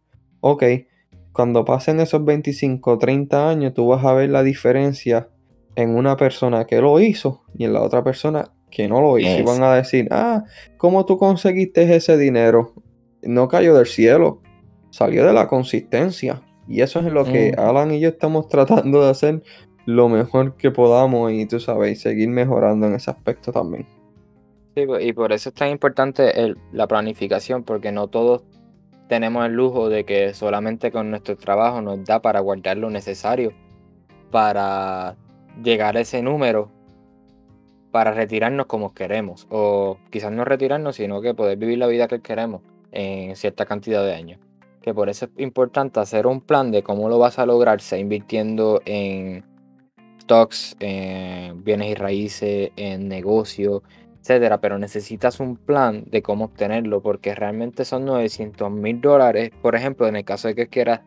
Ok, 0.40 0.62
cuando 1.34 1.64
pasen 1.64 1.98
esos 1.98 2.24
25 2.24 2.92
o 2.92 2.96
30 2.96 3.50
años, 3.50 3.74
tú 3.74 3.88
vas 3.88 4.04
a 4.04 4.14
ver 4.14 4.30
la 4.30 4.44
diferencia 4.44 5.28
en 5.74 5.96
una 5.96 6.16
persona 6.16 6.64
que 6.64 6.80
lo 6.80 7.00
hizo 7.00 7.42
y 7.58 7.64
en 7.64 7.72
la 7.72 7.82
otra 7.82 8.04
persona 8.04 8.52
que 8.70 8.86
no 8.86 9.00
lo 9.00 9.18
hizo. 9.18 9.38
Y 9.38 9.42
van 9.42 9.64
a 9.64 9.74
decir, 9.74 10.06
ah, 10.12 10.44
¿cómo 10.76 11.04
tú 11.04 11.18
conseguiste 11.18 11.92
ese 11.92 12.16
dinero? 12.16 12.72
No 13.22 13.48
cayó 13.48 13.74
del 13.74 13.86
cielo, 13.86 14.42
salió 14.90 15.26
de 15.26 15.32
la 15.32 15.48
consistencia. 15.48 16.40
Y 16.68 16.82
eso 16.82 17.00
es 17.00 17.12
lo 17.12 17.24
que 17.24 17.52
Alan 17.58 17.92
y 17.92 17.98
yo 17.98 18.10
estamos 18.10 18.48
tratando 18.48 19.02
de 19.02 19.10
hacer 19.10 19.42
lo 19.86 20.08
mejor 20.08 20.56
que 20.56 20.70
podamos 20.70 21.32
y 21.32 21.46
tú 21.46 21.58
sabes, 21.58 22.00
seguir 22.00 22.28
mejorando 22.28 22.86
en 22.86 22.94
ese 22.94 23.10
aspecto 23.10 23.50
también. 23.50 23.88
Sí, 24.76 24.86
pues, 24.86 25.04
y 25.04 25.12
por 25.12 25.32
eso 25.32 25.48
es 25.48 25.54
tan 25.56 25.70
importante 25.70 26.32
la 26.72 26.86
planificación, 26.86 27.64
porque 27.64 27.90
no 27.90 28.06
todos 28.06 28.44
tenemos 29.08 29.46
el 29.46 29.52
lujo 29.52 29.88
de 29.88 30.04
que 30.04 30.34
solamente 30.34 30.90
con 30.90 31.11
nuestro 31.11 31.37
trabajo 31.37 31.80
nos 31.80 32.04
da 32.04 32.20
para 32.20 32.40
guardar 32.40 32.76
lo 32.76 32.90
necesario 32.90 33.52
para 34.30 35.16
llegar 35.62 35.96
a 35.96 36.00
ese 36.00 36.20
número, 36.23 36.68
para 37.92 38.11
retirarnos 38.12 38.66
como 38.66 38.92
queremos, 38.92 39.46
o 39.50 39.99
quizás 40.11 40.32
no 40.32 40.44
retirarnos, 40.44 40.96
sino 40.96 41.20
que 41.20 41.34
poder 41.34 41.56
vivir 41.56 41.78
la 41.78 41.87
vida 41.87 42.08
que 42.08 42.20
queremos 42.20 42.62
en 42.90 43.37
cierta 43.37 43.64
cantidad 43.66 44.04
de 44.04 44.14
años. 44.14 44.40
Que 44.82 44.92
por 44.92 45.08
eso 45.08 45.26
es 45.26 45.30
importante 45.37 46.00
hacer 46.00 46.26
un 46.26 46.40
plan 46.40 46.73
de 46.73 46.82
cómo 46.82 47.08
lo 47.08 47.20
vas 47.20 47.38
a 47.38 47.46
lograr, 47.46 47.80
sea 47.80 47.99
invirtiendo 47.99 48.82
en 48.84 49.44
stocks, 50.23 50.76
en 50.80 51.62
bienes 51.62 51.92
y 51.92 51.94
raíces, 51.94 52.73
en 52.75 53.06
negocio, 53.06 53.84
etcétera, 54.25 54.59
pero 54.59 54.78
necesitas 54.78 55.38
un 55.38 55.59
plan 55.59 56.04
de 56.07 56.23
cómo 56.23 56.47
obtenerlo 56.47 57.02
porque 57.02 57.35
realmente 57.35 57.85
son 57.85 58.07
900 58.07 58.71
mil 58.71 59.02
dólares, 59.02 59.50
por 59.61 59.76
ejemplo, 59.76 60.09
en 60.09 60.16
el 60.16 60.25
caso 60.25 60.49
de 60.49 60.54
que 60.54 60.69
quieras 60.69 61.02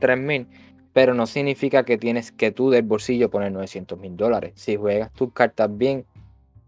3 0.00 0.18
mil, 0.18 0.46
pero 0.92 1.14
no 1.14 1.26
significa 1.26 1.86
que 1.86 1.96
tienes 1.96 2.30
que 2.30 2.52
tú 2.52 2.68
del 2.68 2.82
bolsillo 2.82 3.30
poner 3.30 3.52
900 3.52 3.98
mil 3.98 4.18
dólares. 4.18 4.52
Si 4.56 4.76
juegas 4.76 5.10
tus 5.14 5.32
cartas 5.32 5.70
bien, 5.74 6.04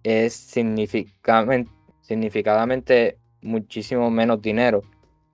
es 0.03 0.33
significadamente 0.33 3.19
muchísimo 3.43 4.11
menos 4.11 4.41
dinero 4.41 4.81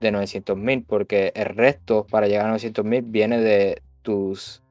de 0.00 0.10
900 0.10 0.56
mil, 0.56 0.82
porque 0.82 1.30
el 1.36 1.46
resto 1.46 2.08
para 2.10 2.26
llegar 2.26 2.46
a 2.46 2.48
900 2.48 2.84
mil 2.84 3.02
viene 3.02 3.38
de 3.38 3.82
tus 4.02 4.64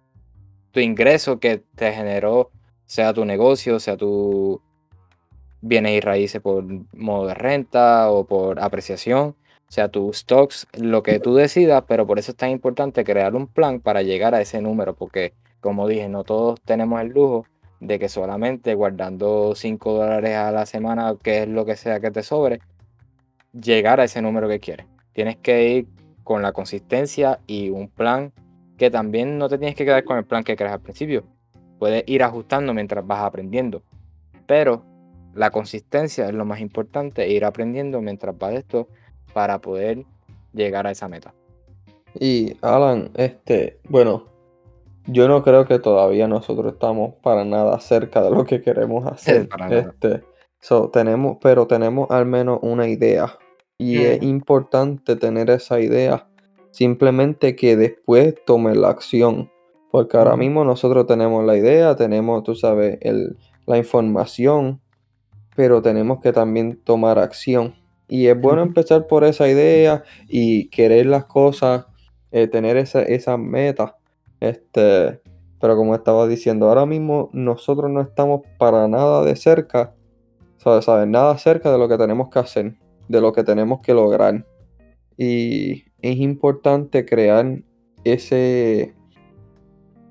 tu 0.71 0.81
ingreso 0.81 1.39
que 1.39 1.63
te 1.75 1.93
generó, 1.93 2.51
sea 2.85 3.13
tu 3.13 3.23
negocio, 3.23 3.79
sea 3.79 3.95
tu 3.95 4.61
bienes 5.61 5.93
y 5.93 5.99
raíces 5.99 6.41
por 6.41 6.63
modo 6.93 7.27
de 7.27 7.33
renta 7.33 8.09
o 8.11 8.25
por 8.25 8.59
apreciación, 8.59 9.35
sea 9.67 9.89
tus 9.89 10.17
stocks, 10.17 10.67
lo 10.73 11.03
que 11.03 11.19
tú 11.19 11.35
decidas, 11.35 11.83
pero 11.87 12.07
por 12.07 12.19
eso 12.19 12.31
es 12.31 12.37
tan 12.37 12.49
importante 12.49 13.03
crear 13.03 13.35
un 13.35 13.47
plan 13.47 13.79
para 13.79 14.01
llegar 14.01 14.33
a 14.33 14.41
ese 14.41 14.61
número, 14.61 14.95
porque 14.95 15.33
como 15.61 15.87
dije, 15.87 16.09
no 16.09 16.23
todos 16.23 16.59
tenemos 16.61 17.01
el 17.01 17.09
lujo 17.09 17.45
de 17.79 17.99
que 17.99 18.09
solamente 18.09 18.73
guardando 18.75 19.53
5 19.55 19.93
dólares 19.93 20.35
a 20.35 20.51
la 20.51 20.65
semana, 20.65 21.15
que 21.21 21.43
es 21.43 21.47
lo 21.47 21.65
que 21.65 21.75
sea 21.75 21.99
que 21.99 22.11
te 22.11 22.23
sobre, 22.23 22.59
llegar 23.53 23.99
a 23.99 24.05
ese 24.05 24.21
número 24.21 24.47
que 24.47 24.59
quieres. 24.59 24.87
Tienes 25.13 25.37
que 25.37 25.69
ir 25.69 25.87
con 26.23 26.41
la 26.41 26.51
consistencia 26.51 27.39
y 27.47 27.69
un 27.69 27.89
plan 27.89 28.31
que 28.77 28.89
también 28.89 29.37
no 29.37 29.49
te 29.49 29.57
tienes 29.57 29.75
que 29.75 29.85
quedar 29.85 30.03
con 30.03 30.17
el 30.17 30.25
plan 30.25 30.43
que 30.43 30.55
creas 30.55 30.73
al 30.73 30.81
principio. 30.81 31.23
Puedes 31.77 32.03
ir 32.07 32.23
ajustando 32.23 32.73
mientras 32.73 33.05
vas 33.05 33.23
aprendiendo. 33.23 33.81
Pero 34.45 34.83
la 35.39 35.51
consistencia 35.51 36.27
es 36.27 36.33
lo 36.33 36.43
más 36.43 36.59
importante, 36.59 37.29
ir 37.29 37.45
aprendiendo 37.45 38.01
mientras 38.01 38.37
vas 38.37 38.55
esto 38.55 38.89
para 39.33 39.61
poder 39.61 40.03
llegar 40.51 40.85
a 40.85 40.91
esa 40.91 41.07
meta. 41.07 41.33
Y 42.19 42.57
Alan, 42.61 43.09
este, 43.15 43.79
bueno, 43.87 44.25
yo 45.07 45.29
no 45.29 45.41
creo 45.41 45.65
que 45.65 45.79
todavía 45.79 46.27
nosotros 46.27 46.73
estamos 46.73 47.13
para 47.23 47.45
nada 47.45 47.79
cerca 47.79 48.21
de 48.21 48.31
lo 48.31 48.43
que 48.43 48.61
queremos 48.61 49.05
hacer. 49.09 49.47
este, 49.71 50.23
tenemos, 50.91 51.37
pero 51.39 51.67
tenemos 51.67 52.11
al 52.11 52.25
menos 52.25 52.59
una 52.61 52.89
idea. 52.89 53.37
Y 53.77 53.99
es 54.01 54.21
importante 54.21 55.15
tener 55.15 55.49
esa 55.51 55.79
idea. 55.79 56.27
Simplemente 56.71 57.55
que 57.55 57.77
después 57.77 58.35
tome 58.45 58.75
la 58.75 58.89
acción. 58.89 59.49
Porque 59.89 60.17
ahora 60.17 60.35
mismo 60.35 60.65
nosotros 60.65 61.07
tenemos 61.07 61.45
la 61.45 61.55
idea, 61.55 61.95
tenemos, 61.95 62.43
tú 62.43 62.55
sabes, 62.55 62.97
el, 62.99 63.37
la 63.65 63.77
información, 63.77 64.81
pero 65.59 65.81
tenemos 65.81 66.21
que 66.21 66.31
también 66.31 66.79
tomar 66.85 67.19
acción. 67.19 67.75
Y 68.07 68.27
es 68.27 68.41
bueno 68.41 68.61
empezar 68.61 69.07
por 69.07 69.25
esa 69.25 69.49
idea 69.49 70.05
y 70.29 70.69
querer 70.69 71.05
las 71.05 71.25
cosas, 71.25 71.85
eh, 72.31 72.47
tener 72.47 72.77
esa, 72.77 73.01
esa 73.01 73.35
meta 73.35 73.97
este, 74.39 75.19
pero 75.59 75.75
como 75.75 75.95
estaba 75.95 76.27
diciendo, 76.27 76.69
ahora 76.69 76.85
mismo 76.85 77.29
nosotros 77.33 77.91
no 77.91 77.99
estamos 77.99 78.39
para 78.57 78.87
nada 78.87 79.25
de 79.25 79.35
cerca, 79.35 79.93
¿sabes? 80.59 80.87
Nada 81.09 81.37
cerca 81.37 81.73
de 81.73 81.77
lo 81.77 81.89
que 81.89 81.97
tenemos 81.97 82.29
que 82.29 82.39
hacer, 82.39 82.75
de 83.09 83.19
lo 83.19 83.33
que 83.33 83.43
tenemos 83.43 83.81
que 83.81 83.93
lograr. 83.93 84.45
Y 85.17 85.83
es 86.01 86.17
importante 86.19 87.05
crear 87.05 87.61
ese, 88.05 88.95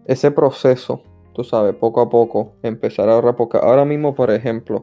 ese 0.05 0.31
proceso, 0.31 1.02
tú 1.33 1.43
sabes, 1.43 1.75
poco 1.75 2.02
a 2.02 2.11
poco, 2.11 2.52
empezar 2.62 3.09
a 3.09 3.14
ahorrar. 3.14 3.35
Porque 3.35 3.57
ahora 3.57 3.87
mismo, 3.87 4.14
por 4.14 4.31
ejemplo, 4.31 4.83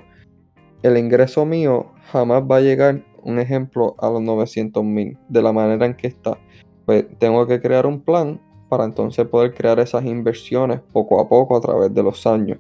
el 0.86 0.98
ingreso 0.98 1.48
mío 1.48 1.88
jamás 2.12 2.44
va 2.44 2.58
a 2.58 2.62
llegar, 2.62 3.04
un 3.24 3.40
ejemplo, 3.40 3.96
a 3.98 4.08
los 4.08 4.22
900 4.22 4.84
mil, 4.84 5.18
de 5.30 5.42
la 5.42 5.52
manera 5.52 5.84
en 5.84 5.96
que 5.96 6.06
está. 6.06 6.38
Pues 6.86 7.06
tengo 7.18 7.48
que 7.48 7.60
crear 7.60 7.88
un 7.88 8.02
plan 8.02 8.40
para 8.70 8.84
entonces 8.84 9.26
poder 9.28 9.56
crear 9.56 9.80
esas 9.80 10.06
inversiones 10.06 10.82
poco 10.94 11.20
a 11.20 11.28
poco 11.28 11.58
a 11.58 11.62
través 11.62 11.92
de 11.92 12.04
los 12.04 12.28
años. 12.28 12.60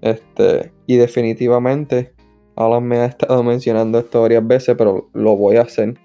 Este, 0.00 0.72
y 0.86 0.96
definitivamente, 0.96 2.14
Alan 2.56 2.82
me 2.82 2.96
ha 2.96 3.04
estado 3.04 3.42
mencionando 3.44 3.98
esto 3.98 4.22
varias 4.22 4.46
veces, 4.46 4.74
pero 4.78 5.10
lo 5.12 5.36
voy 5.36 5.56
a 5.56 5.62
hacer 5.62 5.98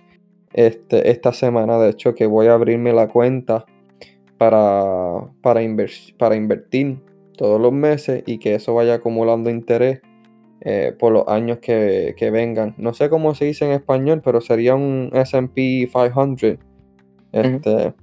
este, 0.51 1.09
esta 1.09 1.31
semana. 1.31 1.77
De 1.77 1.91
hecho, 1.91 2.13
que 2.13 2.25
voy 2.25 2.47
a 2.47 2.55
abrirme 2.55 2.91
la 2.91 3.07
cuenta 3.07 3.65
para, 4.37 5.31
para, 5.41 5.61
para 6.17 6.35
invertir 6.35 6.99
todos 7.37 7.61
los 7.61 7.71
meses 7.71 8.23
y 8.25 8.39
que 8.39 8.55
eso 8.55 8.73
vaya 8.73 8.95
acumulando 8.95 9.49
interés 9.49 10.01
eh, 10.61 10.95
por 10.97 11.11
los 11.11 11.27
años 11.27 11.57
que, 11.59 12.29
vengan. 12.31 12.75
No 12.77 12.93
sé 12.93 13.09
cómo 13.09 13.33
se 13.33 13.45
dice 13.45 13.65
en 13.65 13.71
español, 13.71 14.21
pero 14.23 14.41
sería 14.41 14.75
un 14.75 15.09
SP 15.11 15.89
500. 15.91 16.59
Este, 17.33 17.93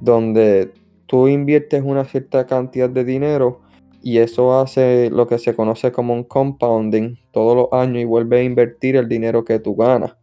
donde 0.00 0.72
tú 1.06 1.28
inviertes 1.28 1.82
una 1.84 2.04
cierta 2.04 2.46
cantidad 2.46 2.88
de 2.88 3.04
dinero 3.04 3.60
y 4.02 4.18
eso 4.18 4.58
hace 4.58 5.10
lo 5.10 5.26
que 5.26 5.38
se 5.38 5.54
conoce 5.54 5.92
como 5.92 6.14
un 6.14 6.24
compounding 6.24 7.16
todos 7.32 7.56
los 7.56 7.68
años 7.72 7.98
y 8.02 8.04
vuelve 8.04 8.40
a 8.40 8.42
invertir 8.42 8.96
el 8.96 9.08
dinero 9.08 9.44
que 9.44 9.58
tú 9.58 9.76
ganas. 9.76 10.16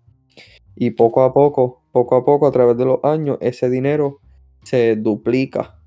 Y 0.75 0.91
poco 0.91 1.23
a 1.23 1.33
poco, 1.33 1.81
poco 1.91 2.15
a 2.15 2.25
poco, 2.25 2.47
a 2.47 2.51
través 2.51 2.77
de 2.77 2.85
los 2.85 3.03
años, 3.03 3.37
ese 3.41 3.69
dinero 3.69 4.19
se 4.63 4.95
duplica. 4.95 5.79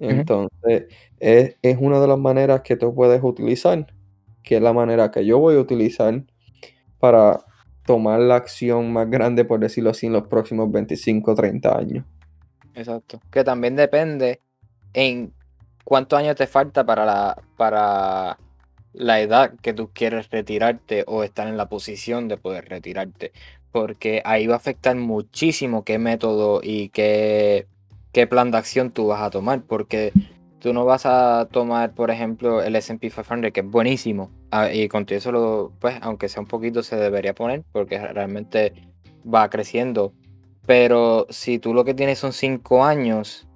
Entonces, 0.00 0.86
es, 1.18 1.56
es, 1.62 1.78
una 1.80 2.00
de 2.00 2.08
las 2.08 2.18
maneras 2.18 2.60
que 2.62 2.76
tú 2.76 2.94
puedes 2.94 3.22
utilizar, 3.22 3.86
que 4.44 4.56
es 4.56 4.62
la 4.62 4.72
manera 4.72 5.10
que 5.10 5.26
yo 5.26 5.38
voy 5.38 5.56
a 5.56 5.60
utilizar 5.60 6.22
para 7.00 7.40
tomar 7.84 8.20
la 8.20 8.36
acción 8.36 8.92
más 8.92 9.10
grande, 9.10 9.44
por 9.44 9.60
decirlo 9.60 9.90
así, 9.90 10.06
en 10.06 10.12
los 10.12 10.28
próximos 10.28 10.70
25 10.70 11.32
o 11.32 11.34
30 11.34 11.76
años. 11.78 12.04
Exacto. 12.74 13.20
Que 13.30 13.44
también 13.44 13.76
depende 13.76 14.40
en 14.92 15.32
cuántos 15.84 16.18
años 16.18 16.36
te 16.36 16.46
falta 16.46 16.84
para 16.84 17.04
la, 17.04 17.42
para 17.56 18.38
la 18.92 19.20
edad 19.20 19.54
que 19.60 19.72
tú 19.72 19.90
quieres 19.92 20.30
retirarte 20.30 21.04
o 21.06 21.24
estar 21.24 21.46
en 21.46 21.56
la 21.56 21.68
posición 21.68 22.28
de 22.28 22.36
poder 22.36 22.68
retirarte. 22.68 23.32
Porque 23.72 24.22
ahí 24.24 24.46
va 24.46 24.54
a 24.54 24.58
afectar 24.58 24.94
muchísimo 24.96 25.84
qué 25.84 25.98
método 25.98 26.60
y 26.62 26.90
qué, 26.90 27.66
qué 28.12 28.26
plan 28.26 28.50
de 28.50 28.58
acción 28.58 28.92
tú 28.92 29.08
vas 29.08 29.22
a 29.22 29.30
tomar. 29.30 29.62
Porque 29.62 30.12
tú 30.64 30.72
no 30.72 30.84
vas 30.84 31.06
a 31.06 31.46
tomar, 31.52 31.94
por 31.94 32.10
ejemplo, 32.10 32.60
el 32.60 32.74
SP 32.74 33.06
500, 33.10 33.52
que 33.52 33.60
es 33.60 33.66
buenísimo. 33.66 34.32
Ah, 34.50 34.72
y 34.72 34.88
con 34.88 35.06
eso, 35.08 35.72
pues, 35.78 35.96
aunque 36.02 36.28
sea 36.28 36.40
un 36.40 36.48
poquito, 36.48 36.82
se 36.82 36.96
debería 36.96 37.36
poner, 37.36 37.62
porque 37.72 37.98
realmente 37.98 38.72
va 39.24 39.48
creciendo 39.48 40.12
pero 40.66 41.26
si 41.28 41.58
tú 41.58 41.74
lo 41.74 41.84
que 41.84 41.94
tienes 41.94 42.18
son 42.18 42.32
5 42.32 42.84
años, 42.84 43.46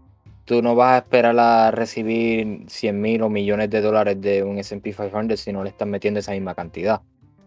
tú 0.45 0.63
no 0.63 0.75
vas 0.75 0.95
a 0.95 0.99
esperar 0.99 1.39
a 1.39 1.71
recibir 1.71 2.65
100 2.69 3.01
mil 3.01 3.23
o 3.23 3.31
millones 3.31 3.71
de 3.71 3.81
dólares 3.81 4.21
de 4.21 4.43
un 4.43 4.59
SP 4.61 4.93
500 4.93 5.41
si 5.41 5.53
no 5.53 5.63
le 5.65 5.71
estás 5.71 5.89
metiendo 5.89 6.21
esa 6.21 6.33
misma 6.33 6.55
cantidad. 6.55 7.01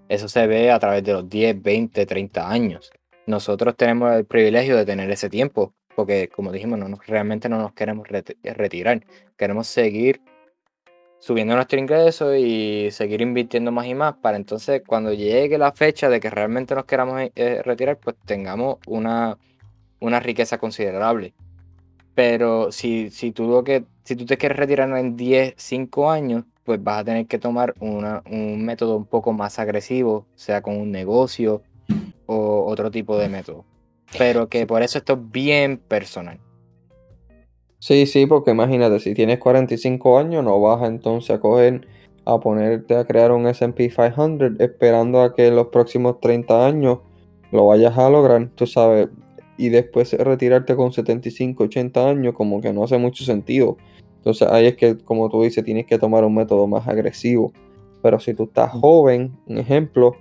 Eso 0.09 0.27
se 0.27 0.47
ve 0.47 0.71
a 0.71 0.79
través 0.79 1.03
de 1.03 1.13
los 1.13 1.29
10, 1.29 1.61
20, 1.61 2.05
30 2.05 2.49
años. 2.49 2.91
Nosotros 3.27 3.75
tenemos 3.77 4.13
el 4.13 4.25
privilegio 4.25 4.75
de 4.75 4.85
tener 4.85 5.09
ese 5.11 5.29
tiempo, 5.29 5.73
porque 5.95 6.29
como 6.29 6.51
dijimos, 6.51 6.79
no 6.79 6.97
realmente 7.05 7.49
no 7.49 7.57
nos 7.57 7.73
queremos 7.73 8.07
retirar. 8.07 9.05
Queremos 9.37 9.67
seguir 9.67 10.21
subiendo 11.19 11.55
nuestro 11.55 11.79
ingreso 11.79 12.35
y 12.35 12.89
seguir 12.91 13.21
invirtiendo 13.21 13.71
más 13.71 13.85
y 13.85 13.93
más 13.93 14.15
para 14.15 14.37
entonces 14.37 14.81
cuando 14.85 15.13
llegue 15.13 15.57
la 15.57 15.71
fecha 15.71 16.09
de 16.09 16.19
que 16.19 16.29
realmente 16.29 16.73
nos 16.73 16.85
queramos 16.85 17.21
eh, 17.35 17.61
retirar, 17.63 17.97
pues 17.97 18.15
tengamos 18.25 18.77
una 18.87 19.37
una 20.01 20.19
riqueza 20.19 20.57
considerable. 20.57 21.33
Pero 22.13 22.73
si, 22.73 23.09
si, 23.09 23.31
tú 23.31 23.47
lo 23.47 23.63
que, 23.63 23.85
si 24.03 24.17
tú 24.17 24.25
te 24.25 24.37
quieres 24.37 24.57
retirar 24.57 24.89
en 24.97 25.15
10, 25.15 25.53
5 25.55 26.11
años, 26.11 26.43
pues 26.65 26.83
vas 26.83 26.99
a 26.99 27.03
tener 27.05 27.27
que 27.27 27.39
tomar 27.39 27.73
un 27.79 28.65
método 28.65 28.97
un 28.97 29.05
poco 29.05 29.31
más 29.31 29.57
agresivo, 29.59 30.27
sea 30.35 30.61
con 30.61 30.75
un 30.77 30.91
negocio 30.91 31.61
o 32.25 32.65
otro 32.65 32.91
tipo 32.91 33.17
de 33.17 33.29
método. 33.29 33.65
Pero 34.17 34.49
que 34.49 34.67
por 34.67 34.83
eso 34.83 34.97
esto 34.97 35.13
es 35.13 35.31
bien 35.31 35.77
personal. 35.77 36.39
Sí, 37.79 38.05
sí, 38.05 38.25
porque 38.27 38.51
imagínate, 38.51 38.99
si 38.99 39.13
tienes 39.13 39.39
45 39.39 40.19
años, 40.19 40.43
no 40.43 40.59
vas 40.61 40.87
entonces 40.87 41.31
a 41.31 41.39
coger, 41.39 41.87
a 42.25 42.39
ponerte 42.39 42.95
a 42.95 43.05
crear 43.05 43.31
un 43.31 43.47
SP 43.49 43.89
500 43.89 44.59
esperando 44.59 45.21
a 45.21 45.33
que 45.33 45.47
en 45.47 45.55
los 45.55 45.67
próximos 45.67 46.19
30 46.19 46.67
años 46.67 46.99
lo 47.51 47.65
vayas 47.67 47.97
a 47.97 48.09
lograr. 48.09 48.49
Tú 48.55 48.67
sabes, 48.67 49.09
y 49.57 49.69
después 49.69 50.13
retirarte 50.13 50.75
con 50.75 50.91
75, 50.91 51.63
80 51.63 52.09
años, 52.09 52.33
como 52.35 52.61
que 52.61 52.71
no 52.71 52.83
hace 52.83 52.97
mucho 52.97 53.23
sentido. 53.23 53.77
Entonces 54.17 54.47
ahí 54.47 54.67
es 54.67 54.75
que, 54.75 54.97
como 54.97 55.29
tú 55.29 55.41
dices, 55.41 55.63
tienes 55.63 55.87
que 55.87 55.97
tomar 55.97 56.23
un 56.23 56.35
método 56.35 56.67
más 56.67 56.87
agresivo. 56.87 57.51
Pero 58.03 58.19
si 58.19 58.33
tú 58.33 58.43
estás 58.43 58.71
joven, 58.71 59.37
un 59.47 59.57
ejemplo, 59.57 60.15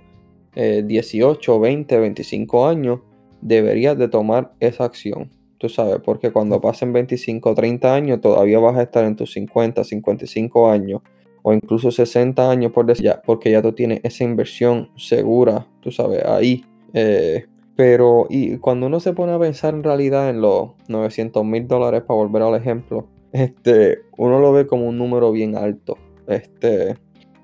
18, 0.55 1.59
20, 1.59 1.99
25 1.99 2.67
años, 2.67 2.99
deberías 3.41 3.97
de 3.97 4.07
tomar 4.07 4.53
esa 4.59 4.85
acción. 4.85 5.29
Tú 5.57 5.69
sabes, 5.69 5.97
porque 6.03 6.31
cuando 6.31 6.59
pasen 6.59 6.91
25, 6.91 7.53
30 7.53 7.93
años, 7.93 8.21
todavía 8.21 8.59
vas 8.59 8.77
a 8.77 8.83
estar 8.83 9.03
en 9.05 9.15
tus 9.15 9.33
50, 9.33 9.83
55 9.83 10.71
años 10.71 11.01
o 11.43 11.53
incluso 11.53 11.91
60 11.91 12.49
años 12.49 12.71
por 12.71 12.85
decir 12.85 13.05
ya, 13.05 13.21
porque 13.21 13.51
ya 13.51 13.61
tú 13.61 13.73
tienes 13.73 13.99
esa 14.03 14.23
inversión 14.23 14.89
segura, 14.95 15.67
tú 15.81 15.91
sabes, 15.91 16.23
ahí. 16.25 16.65
Eh, 16.93 17.45
pero 17.75 18.27
y 18.29 18.57
cuando 18.57 18.87
uno 18.87 18.99
se 18.99 19.13
pone 19.13 19.31
a 19.33 19.39
pensar 19.39 19.73
en 19.73 19.83
realidad 19.83 20.29
en 20.29 20.41
los 20.41 20.71
900 20.87 21.43
mil 21.45 21.67
dólares, 21.67 22.03
para 22.03 22.17
volver 22.17 22.43
al 22.43 22.55
ejemplo, 22.55 23.07
este, 23.31 23.99
uno 24.17 24.39
lo 24.39 24.51
ve 24.51 24.67
como 24.67 24.87
un 24.87 24.97
número 24.97 25.31
bien 25.31 25.55
alto. 25.55 25.97
Este, 26.27 26.95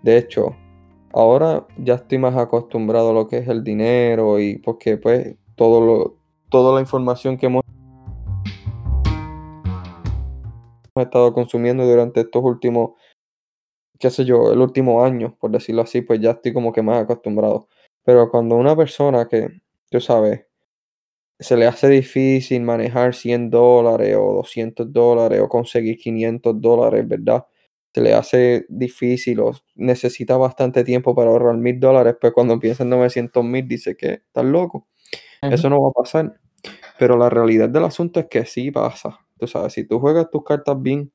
de 0.04 0.18
hecho, 0.18 0.56
ahora 1.13 1.66
ya 1.77 1.96
estoy 1.96 2.18
más 2.20 2.36
acostumbrado 2.36 3.12
a 3.12 3.13
lo 3.13 3.27
que 3.27 3.38
es 3.38 3.48
el 3.48 3.63
dinero 3.63 4.39
y 4.39 4.58
porque 4.58 4.98
pues 4.98 5.36
todo 5.58 5.82
lo, 5.86 6.18
toda 6.50 6.76
la 6.76 6.82
información 6.82 7.38
que 7.38 7.48
hemos 7.48 7.64
estado 10.96 11.34
consumiendo 11.34 11.86
durante 11.86 12.22
estos 12.22 12.44
últimos, 12.44 12.92
qué 14.00 14.10
sé 14.10 14.24
yo, 14.24 14.54
el 14.54 14.62
último 14.62 15.04
año, 15.04 15.36
por 15.40 15.52
decirlo 15.52 15.82
así, 15.82 16.02
pues 16.02 16.22
ya 16.22 16.32
estoy 16.32 16.54
como 16.54 16.72
que 16.72 16.82
más 16.82 17.04
acostumbrado. 17.04 17.68
Pero 18.04 18.30
cuando 18.32 18.56
una 18.56 18.76
persona 18.76 19.28
que, 19.28 19.50
tú 19.90 20.00
sabes, 20.00 20.46
se 21.40 21.58
le 21.58 21.68
hace 21.68 21.88
difícil 21.90 22.62
manejar 22.62 23.14
100 23.14 23.50
dólares 23.50 24.16
o 24.18 24.34
200 24.36 24.92
dólares 24.92 25.40
o 25.42 25.50
conseguir 25.50 25.98
500 25.98 26.60
dólares, 26.62 27.08
¿verdad? 27.08 27.46
Se 27.94 28.02
le 28.02 28.14
hace 28.14 28.66
difícil 28.70 29.40
o 29.40 29.54
necesita 29.76 30.38
bastante 30.38 30.84
tiempo 30.84 31.16
para 31.16 31.30
ahorrar 31.32 31.58
mil 31.58 31.80
dólares, 31.80 32.16
pues 32.20 32.34
cuando 32.34 32.60
piensa 32.60 32.84
en 32.84 32.90
900 32.90 33.44
mil 33.44 33.68
dice 33.68 33.96
que 33.98 34.14
estás 34.14 34.46
loco. 34.46 34.88
Eso 35.41 35.70
no 35.70 35.82
va 35.82 35.89
a 35.89 35.91
pasar. 35.91 36.39
Pero 36.98 37.17
la 37.17 37.29
realidad 37.29 37.70
del 37.70 37.86
asunto 37.86 38.20
es 38.20 38.27
que 38.27 38.46
sí 38.46 38.72
pasa. 38.72 39.20
Tú 39.38 39.48
sabes, 39.48 39.74
si 39.74 39.86
tú 39.86 40.00
juegas 40.00 40.29
tus 40.32 40.44
cartas 40.44 40.82
bien 40.82 41.12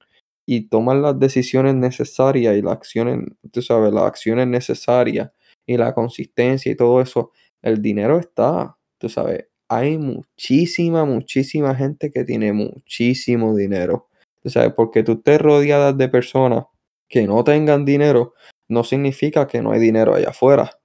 y 0.46 0.68
tomas 0.68 0.96
las 0.96 1.18
decisiones 1.18 1.74
necesarias 1.74 2.56
y 2.56 2.62
las 2.62 2.74
acciones, 2.74 3.26
tú 3.50 3.62
sabes, 3.62 3.92
las 3.92 4.04
acciones 4.04 4.46
necesarias 4.46 5.30
y 5.66 5.76
la 5.76 5.94
consistencia 5.94 6.70
y 6.70 6.76
todo 6.76 7.00
eso, 7.00 7.32
el 7.62 7.80
dinero 7.82 8.18
está, 8.18 8.76
tú 8.98 9.08
sabes, 9.08 9.46
hay 9.68 9.98
muchísima, 9.98 11.04
muchísima 11.04 11.74
gente 11.74 12.10
que 12.10 12.24
tiene 12.24 12.52
muchísimo 12.52 13.56
dinero. 13.56 14.08
Tú 14.42 14.50
sabes, 14.50 14.72
porque 14.74 15.02
tú 15.02 15.12
estés 15.12 15.40
rodeada 15.40 15.92
de 15.92 16.08
personas 16.08 16.66
que 17.08 17.26
no 17.26 17.44
tengan 17.44 17.84
dinero, 17.84 18.34
no 18.68 18.84
significa 18.84 19.46
que 19.46 19.62
no 19.62 19.72
hay 19.72 19.80
dinero 19.80 20.14
allá 20.14 20.30
afuera. 20.30 20.78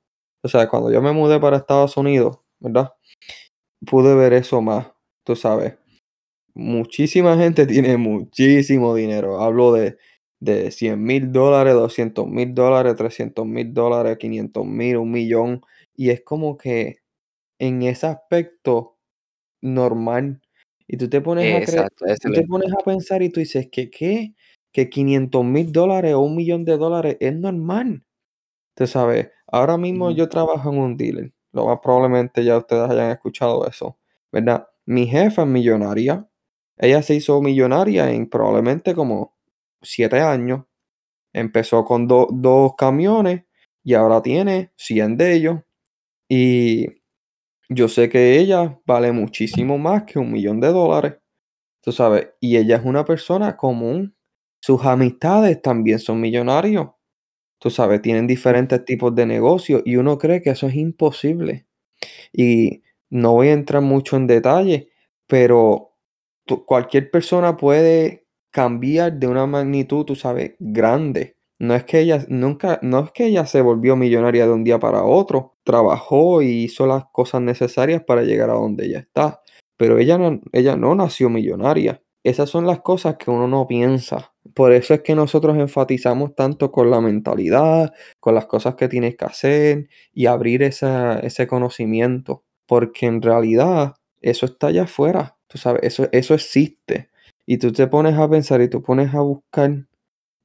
O 0.43 0.47
sea, 0.47 0.69
cuando 0.69 0.91
yo 0.91 1.01
me 1.01 1.11
mudé 1.11 1.39
para 1.39 1.57
Estados 1.57 1.97
Unidos, 1.97 2.39
¿verdad? 2.59 2.93
Pude 3.85 4.15
ver 4.15 4.33
eso 4.33 4.61
más, 4.61 4.87
tú 5.23 5.35
sabes 5.35 5.75
muchísima 6.57 7.37
gente 7.37 7.65
tiene 7.67 7.97
muchísimo 7.97 8.95
dinero. 8.95 9.39
Hablo 9.41 9.71
de, 9.71 9.97
de 10.39 10.71
100 10.71 11.01
mil 11.01 11.31
dólares, 11.31 11.73
200 11.75 12.27
mil 12.27 12.53
dólares, 12.53 12.95
300 12.95 13.45
mil 13.45 13.73
dólares, 13.73 14.17
500 14.17 14.65
mil, 14.65 14.97
un 14.97 15.11
millón. 15.11 15.61
Y 15.95 16.09
es 16.09 16.21
como 16.23 16.57
que 16.57 16.97
en 17.59 17.83
ese 17.83 18.07
aspecto 18.07 18.97
normal. 19.61 20.41
Y 20.87 20.97
tú 20.97 21.09
te 21.09 21.21
pones, 21.21 21.77
a, 21.77 21.89
tú 21.89 22.31
te 22.31 22.43
pones 22.47 22.71
a 22.71 22.83
pensar 22.83 23.21
y 23.21 23.29
tú 23.29 23.39
dices 23.39 23.67
que 23.71 23.89
qué, 23.89 24.33
que 24.71 24.89
500 24.89 25.43
mil 25.43 25.71
dólares 25.71 26.13
o 26.13 26.21
un 26.21 26.35
millón 26.35 26.65
de 26.65 26.77
dólares 26.77 27.17
es 27.19 27.35
normal. 27.35 28.03
Tú 28.75 28.87
sabes, 28.87 29.29
ahora 29.47 29.77
mismo 29.77 30.11
yo 30.11 30.29
trabajo 30.29 30.71
en 30.71 30.79
un 30.79 30.97
dealer. 30.97 31.33
Lo 31.53 31.65
más 31.67 31.79
probablemente 31.81 32.43
ya 32.43 32.57
ustedes 32.57 32.89
hayan 32.89 33.11
escuchado 33.11 33.67
eso, 33.67 33.97
¿verdad? 34.31 34.67
Mi 34.85 35.07
jefa 35.07 35.43
es 35.43 35.47
millonaria, 35.47 36.27
ella 36.77 37.01
se 37.01 37.15
hizo 37.15 37.41
millonaria 37.41 38.11
en 38.11 38.29
probablemente 38.29 38.93
como 38.95 39.35
siete 39.81 40.19
años. 40.21 40.63
Empezó 41.33 41.85
con 41.85 42.07
dos 42.07 42.75
camiones 42.77 43.43
y 43.83 43.93
ahora 43.95 44.21
tiene 44.21 44.71
100 44.77 45.17
de 45.17 45.33
ellos. 45.35 45.59
Y 46.29 46.87
yo 47.69 47.87
sé 47.89 48.09
que 48.09 48.39
ella 48.39 48.79
vale 48.85 49.11
muchísimo 49.11 49.77
más 49.77 50.03
que 50.03 50.19
un 50.19 50.31
millón 50.31 50.59
de 50.61 50.69
dólares. 50.69 51.15
Tú 51.81 51.91
sabes, 51.91 52.29
y 52.41 52.57
ella 52.57 52.77
es 52.77 52.85
una 52.85 53.05
persona 53.05 53.57
común. 53.57 54.15
Sus 54.61 54.85
amistades 54.85 55.61
también 55.61 55.99
son 55.99 56.21
millonarios. 56.21 56.89
Tú 57.59 57.69
sabes, 57.69 58.01
tienen 58.01 58.27
diferentes 58.27 58.83
tipos 58.85 59.15
de 59.15 59.25
negocios 59.25 59.81
y 59.85 59.95
uno 59.95 60.17
cree 60.17 60.41
que 60.41 60.51
eso 60.51 60.67
es 60.67 60.75
imposible. 60.75 61.65
Y 62.33 62.83
no 63.09 63.33
voy 63.33 63.49
a 63.49 63.53
entrar 63.53 63.81
mucho 63.81 64.17
en 64.17 64.27
detalle, 64.27 64.89
pero 65.27 65.93
cualquier 66.65 67.11
persona 67.11 67.57
puede 67.57 68.25
cambiar 68.51 69.13
de 69.13 69.27
una 69.27 69.45
magnitud, 69.45 70.05
tú 70.05 70.15
sabes, 70.15 70.55
grande. 70.59 71.37
No 71.59 71.73
es 71.73 71.83
que 71.85 71.99
ella 71.99 72.23
nunca, 72.29 72.79
no 72.83 72.99
es 73.05 73.11
que 73.11 73.25
ella 73.25 73.45
se 73.47 73.61
volvió 73.61 73.95
millonaria 73.95 74.45
de 74.45 74.53
un 74.53 74.63
día 74.63 74.79
para 74.79 75.03
otro, 75.03 75.55
trabajó 75.63 76.41
y 76.41 76.63
hizo 76.65 76.85
las 76.85 77.05
cosas 77.11 77.41
necesarias 77.41 78.03
para 78.03 78.21
llegar 78.23 78.51
a 78.51 78.53
donde 78.53 78.85
ella 78.85 78.99
está, 78.99 79.41
pero 79.75 79.97
ella 79.97 80.17
no, 80.19 80.39
ella 80.51 80.75
no 80.75 80.93
nació 80.95 81.29
millonaria. 81.29 82.01
Esas 82.27 82.49
son 82.49 82.67
las 82.67 82.81
cosas 82.81 83.15
que 83.15 83.31
uno 83.31 83.47
no 83.47 83.67
piensa. 83.67 84.33
Por 84.53 84.73
eso 84.73 84.93
es 84.93 85.01
que 85.01 85.15
nosotros 85.15 85.57
enfatizamos 85.57 86.35
tanto 86.35 86.71
con 86.71 86.91
la 86.91 86.99
mentalidad, 86.99 87.93
con 88.19 88.35
las 88.35 88.47
cosas 88.47 88.75
que 88.75 88.87
tienes 88.87 89.15
que 89.15 89.25
hacer 89.25 89.89
y 90.13 90.25
abrir 90.25 90.63
ese 90.63 91.47
conocimiento, 91.47 92.43
porque 92.65 93.05
en 93.05 93.21
realidad 93.21 93.95
eso 94.21 94.45
está 94.45 94.67
allá 94.67 94.83
afuera 94.83 95.37
Tú 95.47 95.57
sabes, 95.57 95.83
eso, 95.83 96.09
eso 96.11 96.33
existe. 96.33 97.09
Y 97.45 97.57
tú 97.57 97.71
te 97.71 97.87
pones 97.87 98.15
a 98.15 98.29
pensar 98.29 98.61
y 98.61 98.67
tú 98.67 98.83
pones 98.83 99.13
a 99.13 99.21
buscar 99.21 99.85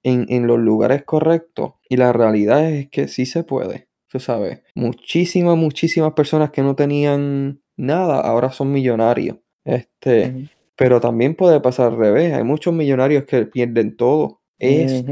en, 0.04 0.26
en 0.28 0.46
los 0.46 0.60
lugares 0.60 1.02
correctos. 1.02 1.72
Y 1.88 1.96
la 1.96 2.12
realidad 2.12 2.70
es 2.70 2.88
que 2.88 3.08
sí 3.08 3.26
se 3.26 3.42
puede. 3.42 3.88
Tú 4.08 4.20
sabes, 4.20 4.62
muchísimas, 4.74 5.56
muchísimas 5.56 6.12
personas 6.12 6.50
que 6.50 6.62
no 6.62 6.76
tenían 6.76 7.60
nada 7.76 8.20
ahora 8.20 8.52
son 8.52 8.70
millonarios. 8.70 9.38
Este, 9.64 10.48
pero 10.82 11.00
también 11.00 11.36
puede 11.36 11.60
pasar 11.60 11.92
al 11.92 11.96
revés. 11.96 12.34
Hay 12.34 12.42
muchos 12.42 12.74
millonarios 12.74 13.24
que 13.24 13.46
pierden 13.46 13.96
todo. 13.96 14.40
Es 14.58 15.04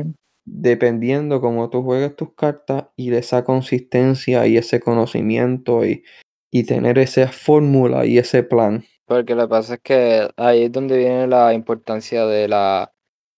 dependiendo 0.45 1.41
cómo 1.41 1.71
tú 1.71 1.85
juegues 1.85 2.17
tus 2.17 2.35
cartas 2.35 2.87
y 2.97 3.11
de 3.11 3.19
esa 3.19 3.45
consistencia 3.45 4.49
y 4.49 4.57
ese 4.57 4.81
conocimiento 4.81 5.85
y, 5.85 6.03
y 6.51 6.65
tener 6.65 6.99
esa 6.99 7.29
fórmula 7.29 8.05
y 8.05 8.19
ese 8.19 8.43
plan. 8.43 8.85
Porque 9.05 9.37
lo 9.37 9.43
que 9.43 9.49
pasa 9.49 9.75
es 9.75 9.81
que 9.81 10.29
ahí 10.37 10.65
es 10.65 10.73
donde 10.73 10.99
viene 10.99 11.29
la 11.29 11.55
importancia 11.55 12.27
de 12.27 12.49
la 12.49 12.93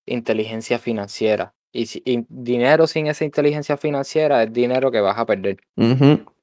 inteligencia 0.07 0.79
financiera. 0.79 1.55
Y, 1.71 1.85
si, 1.85 2.03
dinero 2.31 2.87
sin 2.87 3.09
esa 3.09 3.27
inteligencia 3.27 3.77
financiera 3.77 4.43
es 4.43 4.53
dinero 4.53 4.91
que 4.91 5.01
vas 5.01 5.19
a 5.19 5.27
perder. 5.27 5.59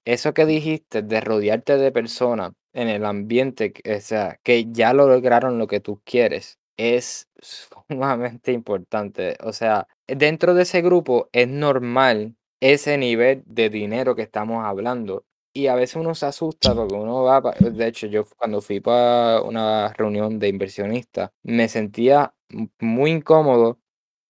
Eso 0.06 0.34
que 0.36 0.46
dijiste 0.46 1.02
de 1.02 1.22
rodearte 1.22 1.78
de 1.78 1.92
personas 1.92 2.52
en 2.74 2.88
el 2.90 3.06
ambiente, 3.06 3.74
o 3.86 4.00
sea, 4.02 4.40
que 4.44 4.66
ya 4.72 4.94
lograron 4.94 5.58
lo 5.58 5.68
que 5.68 5.80
tú 5.80 6.02
quieres, 6.06 6.60
es 6.78 7.28
sumamente 7.90 8.52
importante. 8.52 9.38
O 9.44 9.54
sea, 9.54 9.88
dentro 10.08 10.54
de 10.54 10.64
ese 10.64 10.82
grupo 10.82 11.30
es 11.34 11.48
normal 11.48 12.36
ese 12.62 12.98
nivel 12.98 13.44
de 13.46 13.70
dinero 13.70 14.16
que 14.16 14.24
estamos 14.24 14.66
hablando. 14.66 15.26
Y 15.54 15.68
a 15.68 15.76
veces 15.76 15.96
uno 15.98 16.14
se 16.16 16.28
asusta 16.28 16.76
porque 16.76 16.94
uno 16.96 17.24
va, 17.24 17.42
de 17.60 17.88
hecho 17.88 18.08
yo 18.08 18.24
cuando 18.38 18.62
fui 18.62 18.80
para 18.82 19.42
una 19.42 19.92
reunión 19.94 20.38
de 20.40 20.48
inversionistas, 20.48 21.32
me 21.44 21.68
sentía 21.68 22.34
muy 22.80 23.12
incómodo 23.12 23.80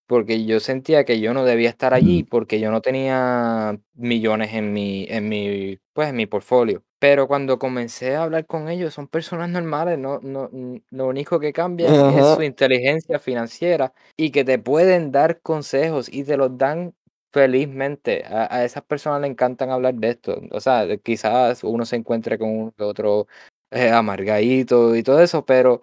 porque 0.08 0.46
yo 0.46 0.60
sentía 0.60 1.06
que 1.06 1.20
yo 1.20 1.34
no 1.34 1.46
debía 1.46 1.70
estar 1.70 1.94
allí 1.94 2.24
porque 2.24 2.60
yo 2.60 2.72
no 2.72 2.82
tenía 2.82 3.80
millones 3.94 4.54
en 4.56 4.74
mi, 4.74 5.06
en 5.10 5.30
mi, 5.30 5.80
pues, 5.94 6.10
en 6.10 6.16
mi 6.16 6.26
portfolio. 6.26 6.84
Pero 7.00 7.28
cuando 7.28 7.60
comencé 7.60 8.16
a 8.16 8.24
hablar 8.24 8.46
con 8.46 8.68
ellos, 8.68 8.94
son 8.94 9.08
personas 9.08 9.50
normales, 9.50 9.98
no, 9.98 10.20
no, 10.22 10.50
lo 10.90 11.08
único 11.08 11.40
que 11.40 11.54
cambia 11.54 11.88
es 11.88 12.36
su 12.36 12.44
inteligencia 12.44 13.20
financiera 13.20 13.94
y 14.18 14.32
que 14.32 14.44
te 14.44 14.60
pueden 14.60 15.12
dar 15.12 15.42
consejos 15.42 16.10
y 16.12 16.26
te 16.26 16.36
los 16.36 16.58
dan 16.58 16.94
Felizmente, 17.32 18.24
a, 18.26 18.66
esas 18.66 18.84
personas 18.84 19.22
le 19.22 19.28
encantan 19.28 19.70
hablar 19.70 19.94
de 19.94 20.10
esto. 20.10 20.42
O 20.52 20.60
sea, 20.60 20.98
quizás 20.98 21.64
uno 21.64 21.86
se 21.86 21.96
encuentre 21.96 22.40
con 22.40 22.50
un 22.50 22.74
otro 22.80 23.28
eh, 23.70 23.92
amargadito 23.92 24.96
y 24.96 25.04
todo 25.04 25.22
eso, 25.22 25.46
pero 25.46 25.82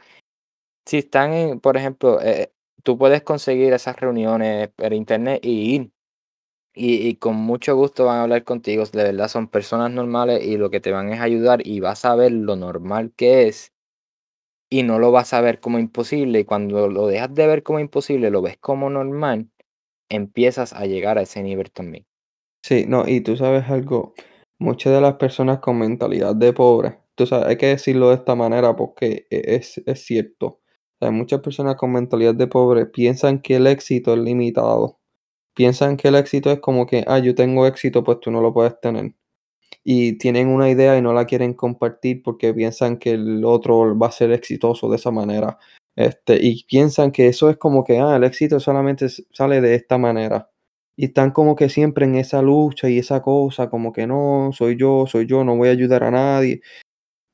si 0.87 0.98
están 0.98 1.33
en, 1.33 1.61
por 1.61 1.76
ejemplo, 1.76 2.20
eh, 2.22 2.52
tú 2.83 2.98
puedes 2.98 3.22
conseguir 3.22 3.72
esas 3.72 3.96
reuniones 3.96 4.70
por 4.70 4.92
internet 4.92 5.40
y 5.44 5.76
ir. 5.76 5.92
Y, 6.79 7.09
y, 7.09 7.17
con 7.17 7.37
mucho 7.37 7.75
gusto 7.75 8.05
van 8.05 8.19
a 8.19 8.23
hablar 8.25 8.45
contigo. 8.45 8.85
De 8.85 9.03
verdad, 9.03 9.29
son 9.29 9.49
personas 9.49 9.91
normales 9.91 10.45
y 10.45 10.59
lo 10.59 10.71
que 10.71 10.81
te 10.81 10.93
van 10.93 11.11
es 11.12 11.21
ayudar 11.21 11.67
y 11.67 11.81
vas 11.81 12.05
a 12.05 12.15
ver 12.15 12.33
lo 12.33 12.55
normal 12.55 13.12
que 13.17 13.49
es 13.49 13.73
y 14.71 14.83
no 14.83 14.99
lo 14.99 15.11
vas 15.12 15.33
a 15.33 15.41
ver 15.41 15.61
como 15.61 15.79
imposible. 15.79 16.41
Y 16.41 16.45
cuando 16.45 16.89
lo 16.89 17.07
dejas 17.07 17.35
de 17.35 17.47
ver 17.47 17.62
como 17.62 17.81
imposible, 17.81 18.31
lo 18.31 18.43
ves 18.43 18.59
como 18.59 18.91
normal 18.91 19.51
empiezas 20.09 20.73
a 20.73 20.87
llegar 20.87 21.19
a 21.19 21.23
ese 21.23 21.43
nivel 21.43 21.71
también. 21.71 22.07
Sí, 22.62 22.85
no, 22.89 23.09
y 23.09 23.21
tú 23.21 23.37
sabes 23.37 23.69
algo, 23.71 24.15
muchas 24.59 24.93
de 24.93 25.01
las 25.01 25.15
personas 25.15 25.61
con 25.61 25.79
mentalidad 25.79 26.35
de 26.35 26.53
pobre, 26.53 26.99
tú 27.15 27.27
sabes, 27.27 27.47
hay 27.47 27.57
que 27.57 27.67
decirlo 27.67 28.09
de 28.09 28.17
esta 28.17 28.35
manera 28.35 28.77
porque 28.77 29.27
e, 29.31 29.57
es, 29.57 29.83
es 29.87 30.05
cierto. 30.05 30.61
hay 31.01 31.11
muchas 31.11 31.41
personas 31.41 31.77
con 31.77 31.93
mentalidad 31.93 32.35
de 32.35 32.47
pobre 32.47 32.87
piensan 32.87 33.41
que 33.41 33.57
el 33.57 33.67
éxito 33.67 34.15
es 34.15 34.21
limitado. 34.21 34.99
Piensan 35.57 35.97
que 35.97 36.09
el 36.09 36.16
éxito 36.16 36.53
es 36.53 36.61
como 36.61 36.87
que, 36.87 37.05
ah, 37.09 37.19
yo 37.19 37.35
tengo 37.35 37.66
éxito, 37.66 38.05
pues 38.05 38.21
tú 38.21 38.31
no 38.31 38.42
lo 38.42 38.53
puedes 38.55 38.79
tener. 38.81 39.14
Y 39.85 40.19
tienen 40.19 40.49
una 40.49 40.71
idea 40.71 40.99
y 40.99 41.03
no 41.03 41.12
la 41.14 41.27
quieren 41.27 41.55
compartir 41.55 42.23
porque 42.23 42.55
piensan 42.55 42.99
que 42.99 43.12
el 43.12 43.45
otro 43.45 43.99
va 43.99 44.09
a 44.09 44.12
ser 44.12 44.33
exitoso 44.33 44.90
de 44.90 44.97
esa 44.97 45.11
manera. 45.12 45.59
Este, 45.97 46.38
y 46.42 46.64
piensan 46.64 47.12
que 47.12 47.29
eso 47.29 47.51
es 47.51 47.57
como 47.59 47.85
que, 47.85 47.99
ah, 48.01 48.16
el 48.16 48.25
éxito 48.25 48.61
solamente 48.61 49.09
sale 49.33 49.61
de 49.62 49.75
esta 49.77 49.99
manera. 49.99 50.51
y 50.97 51.07
están 51.07 51.33
como 51.33 51.57
que 51.57 51.69
siempre 51.71 52.07
en 52.07 52.16
esa 52.16 52.42
lucha 52.42 52.88
y 52.90 52.99
esa 52.99 53.23
cosa, 53.23 53.71
como 53.71 53.92
que 53.92 54.07
no, 54.07 54.51
soy 54.55 54.77
yo, 54.79 55.07
soy 55.09 55.27
yo, 55.27 55.45
no 55.45 55.57
voy 55.57 55.69
a 55.69 55.73
ayudar 55.73 56.05
a 56.05 56.11
nadie. 56.12 56.62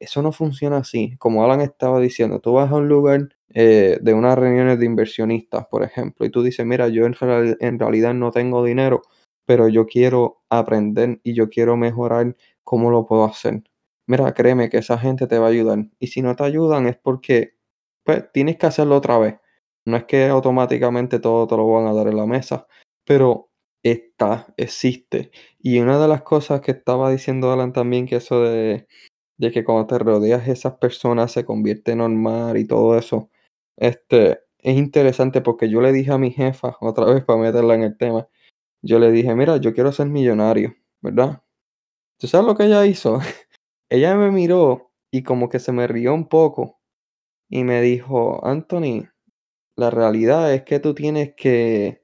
Eso 0.03 0.21
no 0.23 0.33
funciona 0.33 0.79
así. 0.79 1.17
Como 1.19 1.45
Alan 1.45 1.61
estaba 1.61 2.01
diciendo, 2.01 2.41
tú 2.41 2.55
vas 2.55 2.71
a 2.73 2.75
un 2.77 2.89
lugar 2.89 3.37
eh, 3.55 3.99
de 4.03 4.15
unas 4.15 4.37
reuniones 4.37 4.79
de 4.79 4.87
inversionistas, 4.87 5.67
por 5.69 5.85
ejemplo, 5.85 6.27
y 6.27 6.31
tú 6.31 6.43
dices, 6.43 6.67
mira, 6.67 6.89
yo 6.89 7.07
en, 7.07 7.15
en 7.61 7.79
realidad 7.79 8.15
no 8.15 8.33
tengo 8.33 8.65
dinero, 8.65 9.03
pero 9.47 9.69
yo 9.69 9.87
quiero 9.87 10.43
aprender 10.51 11.21
y 11.23 11.35
yo 11.35 11.49
quiero 11.51 11.77
mejorar 11.77 12.37
cómo 12.65 12.91
lo 12.91 13.07
puedo 13.07 13.25
hacer. 13.25 13.63
Mira, 14.07 14.35
créeme 14.35 14.71
que 14.71 14.79
esa 14.79 14.99
gente 14.99 15.27
te 15.27 15.39
va 15.39 15.47
a 15.47 15.51
ayudar. 15.51 15.87
Y 16.01 16.09
si 16.09 16.23
no 16.23 16.35
te 16.35 16.45
ayudan 16.45 16.87
es 16.87 16.97
porque 16.97 17.55
pues, 18.05 18.25
tienes 18.33 18.59
que 18.59 18.67
hacerlo 18.67 18.97
otra 18.97 19.19
vez. 19.19 19.37
No 19.85 19.97
es 19.97 20.05
que 20.05 20.27
automáticamente 20.27 21.21
todo 21.21 21.47
te 21.47 21.57
lo 21.57 21.69
van 21.69 21.87
a 21.87 21.95
dar 21.95 22.09
en 22.09 22.17
la 22.17 22.27
mesa, 22.27 22.67
pero 23.05 23.51
está, 23.83 24.53
existe. 24.57 25.31
Y 25.59 25.81
una 25.81 26.01
de 26.01 26.09
las 26.09 26.23
cosas 26.23 26.61
que 26.61 26.73
estaba 26.73 27.11
diciendo 27.11 27.53
Alan 27.53 27.73
también, 27.73 28.07
que 28.07 28.17
eso 28.17 28.43
de, 28.43 28.87
de 29.39 29.51
que 29.51 29.65
cuando 29.65 29.87
te 29.87 29.99
rodeas 29.99 30.49
esas 30.49 30.75
personas 30.75 31.33
se 31.33 31.45
convierte 31.45 31.97
normal 31.97 32.57
y 32.59 32.67
todo 32.67 32.99
eso, 32.99 33.31
este, 33.77 34.41
es 34.59 34.77
interesante 34.79 35.41
porque 35.41 35.69
yo 35.69 35.81
le 35.81 35.93
dije 35.93 36.13
a 36.13 36.19
mi 36.19 36.31
jefa, 36.31 36.77
otra 36.81 37.07
vez 37.07 37.25
para 37.25 37.41
meterla 37.41 37.75
en 37.75 37.83
el 37.83 37.97
tema, 37.97 38.29
yo 38.83 38.99
le 38.99 39.11
dije, 39.13 39.35
mira, 39.35 39.57
yo 39.59 39.75
quiero 39.75 39.93
ser 39.93 40.09
millonario, 40.09 40.75
¿verdad? 41.01 41.43
¿Tú 42.19 42.27
sabes 42.29 42.47
lo 42.47 42.57
que 42.57 42.65
ella 42.67 42.87
hizo? 42.87 43.21
ella 43.91 44.17
me 44.17 44.31
miró 44.31 44.93
y 45.11 45.23
como 45.23 45.49
que 45.49 45.59
se 45.59 45.73
me 45.73 45.87
rió 45.87 46.15
un 46.15 46.29
poco 46.29 46.81
y 47.51 47.65
me 47.65 47.83
dijo, 47.83 48.45
Anthony, 48.47 49.09
la 49.77 49.91
realidad 49.91 50.55
es 50.55 50.63
que 50.63 50.81
tú 50.81 50.95
tienes 50.95 51.35
que, 51.37 52.03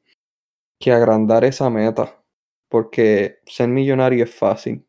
que 0.81 0.93
agrandar 0.93 1.45
esa 1.45 1.71
meta, 1.71 2.23
porque 2.69 3.41
ser 3.47 3.69
millonario 3.69 4.25
es 4.25 4.35
fácil. 4.35 4.88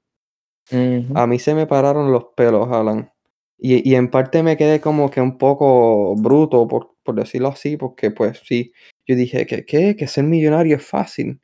A 0.72 1.28
mí 1.28 1.40
se 1.40 1.56
me 1.56 1.68
pararon 1.68 2.12
los 2.12 2.26
pelos, 2.36 2.68
Alan. 2.72 3.12
Y, 3.58 3.90
y, 3.90 3.96
en 3.96 4.10
parte 4.10 4.42
me 4.42 4.56
quedé 4.56 4.80
como 4.80 5.10
que 5.10 5.20
un 5.20 5.38
poco 5.38 6.16
bruto, 6.16 6.68
por, 6.68 6.96
por 7.04 7.16
decirlo 7.16 7.50
así, 7.50 7.76
porque 7.76 8.10
pues 8.10 8.42
sí, 8.46 8.72
yo 9.06 9.16
dije 9.16 9.46
que, 9.46 9.66
¿qué? 9.66 9.96
Que 9.98 10.08
ser 10.08 10.24
millonario 10.24 10.78
es 10.78 10.86
fácil. 10.86 11.42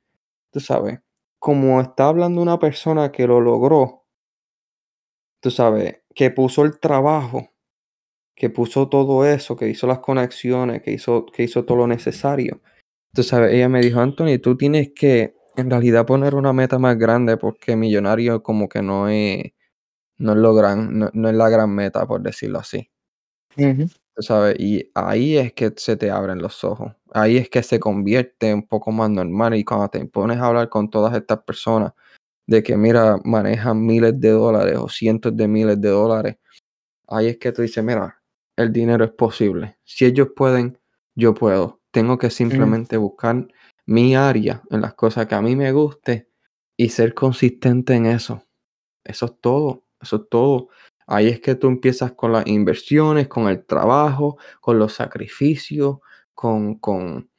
Tú 0.51 0.61
sabes, 0.61 0.99
como 1.39 1.81
está 1.81 2.07
hablando 2.07 2.41
una 2.41 2.57
persona 2.57 3.11
que 3.11 3.27
lo 3.27 3.41
logró, 3.41 4.05
tú 5.41 5.51
sabes, 5.51 6.01
que 6.13 6.31
puso 6.31 6.63
el 6.63 6.79
trabajo, 6.79 7.49
que 8.35 8.49
puso 8.49 8.89
todo 8.89 9.25
eso, 9.25 9.55
que 9.55 9.69
hizo 9.69 9.85
las 9.87 9.99
conexiones, 9.99 10.81
que 10.81 10.91
hizo, 10.91 11.25
que 11.25 11.43
hizo 11.43 11.65
todo 11.65 11.79
lo 11.79 11.87
necesario. 11.87 12.61
Tú 13.13 13.23
sabes, 13.23 13.53
ella 13.53 13.69
me 13.69 13.81
dijo, 13.81 13.99
Anthony, 13.99 14.39
tú 14.41 14.57
tienes 14.57 14.91
que 14.95 15.34
en 15.57 15.69
realidad 15.69 16.05
poner 16.05 16.35
una 16.35 16.53
meta 16.53 16.79
más 16.79 16.97
grande 16.97 17.37
porque 17.37 17.75
millonario 17.75 18.43
como 18.43 18.69
que 18.69 18.81
no 18.81 19.07
es, 19.09 19.53
no 20.17 20.33
es, 20.33 20.37
lo 20.37 20.53
gran, 20.53 20.99
no, 20.99 21.29
es 21.29 21.35
la 21.35 21.49
gran 21.49 21.69
meta, 21.73 22.05
por 22.05 22.21
decirlo 22.21 22.59
así. 22.59 22.89
Sabes, 24.17 24.57
y 24.59 24.91
ahí 24.95 25.37
es 25.37 25.53
que 25.53 25.73
se 25.75 25.97
te 25.97 26.09
abren 26.09 26.41
los 26.41 26.63
ojos. 26.63 26.93
Ahí 27.13 27.37
es 27.37 27.49
que 27.49 27.63
se 27.63 27.79
convierte 27.79 28.53
un 28.53 28.65
poco 28.67 28.91
más 28.91 29.09
normal. 29.09 29.55
Y 29.55 29.63
cuando 29.65 29.89
te 29.89 30.05
pones 30.05 30.37
a 30.37 30.47
hablar 30.47 30.69
con 30.69 30.89
todas 30.89 31.15
estas 31.15 31.39
personas 31.43 31.93
de 32.47 32.63
que, 32.63 32.77
mira, 32.77 33.17
manejan 33.25 33.85
miles 33.85 34.19
de 34.19 34.29
dólares 34.29 34.77
o 34.77 34.87
cientos 34.87 35.35
de 35.35 35.47
miles 35.47 35.81
de 35.81 35.89
dólares, 35.89 36.37
ahí 37.07 37.27
es 37.27 37.37
que 37.37 37.51
tú 37.51 37.61
dices, 37.61 37.83
mira, 37.83 38.21
el 38.55 38.71
dinero 38.71 39.03
es 39.03 39.11
posible. 39.11 39.77
Si 39.83 40.05
ellos 40.05 40.29
pueden, 40.35 40.79
yo 41.15 41.33
puedo. 41.33 41.81
Tengo 41.91 42.17
que 42.17 42.29
simplemente 42.29 42.97
buscar 42.97 43.47
mi 43.85 44.15
área 44.15 44.63
en 44.69 44.81
las 44.81 44.93
cosas 44.95 45.27
que 45.27 45.35
a 45.35 45.41
mí 45.41 45.55
me 45.55 45.71
guste 45.71 46.29
y 46.77 46.89
ser 46.89 47.13
consistente 47.13 47.93
en 47.93 48.05
eso. 48.07 48.43
Eso 49.03 49.25
es 49.27 49.33
todo, 49.39 49.85
eso 50.01 50.15
es 50.17 50.29
todo. 50.29 50.69
Ahí 51.07 51.27
es 51.27 51.39
que 51.39 51.55
tú 51.55 51.67
empiezas 51.67 52.13
con 52.13 52.31
las 52.31 52.47
inversiones, 52.47 53.27
con 53.27 53.47
el 53.47 53.65
trabajo, 53.65 54.37
con 54.59 54.79
los 54.79 54.93
sacrificios, 54.93 55.97
con, 56.33 56.75
con, 56.75 57.29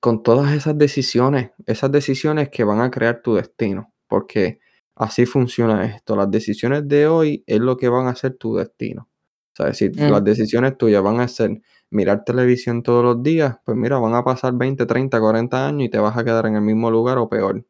con 0.00 0.22
todas 0.22 0.52
esas 0.52 0.76
decisiones, 0.76 1.52
esas 1.66 1.90
decisiones 1.90 2.50
que 2.50 2.64
van 2.64 2.80
a 2.80 2.90
crear 2.90 3.22
tu 3.22 3.34
destino, 3.34 3.94
porque 4.06 4.60
así 4.94 5.26
funciona 5.26 5.86
esto. 5.86 6.16
Las 6.16 6.30
decisiones 6.30 6.86
de 6.86 7.06
hoy 7.06 7.44
es 7.46 7.60
lo 7.60 7.76
que 7.76 7.88
van 7.88 8.06
a 8.08 8.14
ser 8.14 8.36
tu 8.36 8.56
destino. 8.56 9.08
O 9.52 9.56
sea, 9.64 9.74
si 9.74 9.90
las 9.90 10.22
decisiones 10.22 10.78
tuyas 10.78 11.02
van 11.02 11.20
a 11.20 11.28
ser 11.28 11.60
mirar 11.90 12.24
televisión 12.24 12.82
todos 12.82 13.04
los 13.04 13.22
días, 13.22 13.56
pues 13.64 13.76
mira, 13.76 13.98
van 13.98 14.14
a 14.14 14.24
pasar 14.24 14.54
20, 14.54 14.86
30, 14.86 15.20
40 15.20 15.66
años 15.68 15.82
y 15.84 15.88
te 15.88 15.98
vas 15.98 16.16
a 16.16 16.24
quedar 16.24 16.46
en 16.46 16.56
el 16.56 16.62
mismo 16.62 16.90
lugar 16.90 17.18
o 17.18 17.28
peor. 17.28 17.64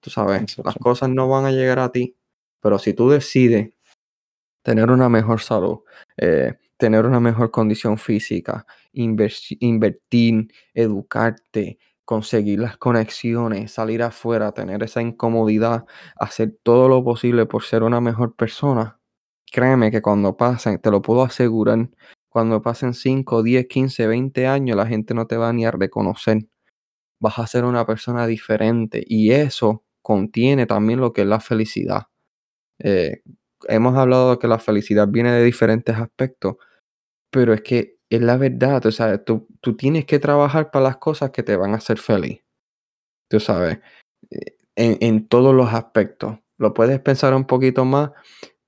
Tú 0.00 0.10
sabes, 0.10 0.58
las 0.64 0.76
cosas 0.76 1.10
no 1.10 1.28
van 1.28 1.46
a 1.46 1.52
llegar 1.52 1.78
a 1.78 1.90
ti, 1.92 2.16
pero 2.60 2.78
si 2.78 2.94
tú 2.94 3.10
decides 3.10 3.72
tener 4.62 4.90
una 4.90 5.08
mejor 5.08 5.40
salud, 5.40 5.80
eh, 6.16 6.54
tener 6.76 7.06
una 7.06 7.20
mejor 7.20 7.50
condición 7.50 7.98
física, 7.98 8.66
invertir, 8.92 10.48
educarte, 10.74 11.78
conseguir 12.04 12.60
las 12.60 12.76
conexiones, 12.76 13.72
salir 13.72 14.02
afuera, 14.02 14.52
tener 14.52 14.82
esa 14.82 15.00
incomodidad, 15.02 15.86
hacer 16.16 16.56
todo 16.62 16.88
lo 16.88 17.04
posible 17.04 17.46
por 17.46 17.62
ser 17.62 17.82
una 17.82 18.00
mejor 18.00 18.34
persona, 18.36 19.00
créeme 19.52 19.90
que 19.90 20.02
cuando 20.02 20.36
pasen, 20.36 20.80
te 20.80 20.90
lo 20.90 21.00
puedo 21.02 21.22
asegurar, 21.22 21.88
cuando 22.34 22.60
pasen 22.62 22.94
5, 22.94 23.44
10, 23.44 23.68
15, 23.68 24.08
20 24.08 24.48
años, 24.48 24.76
la 24.76 24.88
gente 24.88 25.14
no 25.14 25.28
te 25.28 25.36
va 25.36 25.52
ni 25.52 25.66
a 25.66 25.70
reconocer. 25.70 26.48
Vas 27.20 27.38
a 27.38 27.46
ser 27.46 27.64
una 27.64 27.86
persona 27.86 28.26
diferente 28.26 29.04
y 29.06 29.30
eso 29.30 29.84
contiene 30.02 30.66
también 30.66 30.98
lo 30.98 31.12
que 31.12 31.20
es 31.20 31.28
la 31.28 31.38
felicidad. 31.38 32.08
Eh, 32.80 33.22
hemos 33.68 33.96
hablado 33.96 34.32
de 34.32 34.38
que 34.40 34.48
la 34.48 34.58
felicidad 34.58 35.06
viene 35.06 35.30
de 35.30 35.44
diferentes 35.44 35.96
aspectos, 35.96 36.56
pero 37.30 37.54
es 37.54 37.62
que 37.62 37.98
es 38.10 38.20
la 38.20 38.36
verdad, 38.36 38.84
o 38.84 38.90
sea, 38.90 39.22
tú, 39.22 39.46
tú 39.60 39.76
tienes 39.76 40.04
que 40.04 40.18
trabajar 40.18 40.72
para 40.72 40.86
las 40.86 40.96
cosas 40.96 41.30
que 41.30 41.44
te 41.44 41.54
van 41.54 41.72
a 41.72 41.76
hacer 41.76 41.98
feliz. 41.98 42.42
Tú 43.30 43.38
sabes, 43.38 43.78
eh, 44.32 44.56
en 44.74 45.28
todos 45.28 45.54
los 45.54 45.72
aspectos. 45.72 46.36
Lo 46.58 46.74
puedes 46.74 46.98
pensar 46.98 47.32
un 47.32 47.46
poquito 47.46 47.84
más, 47.84 48.10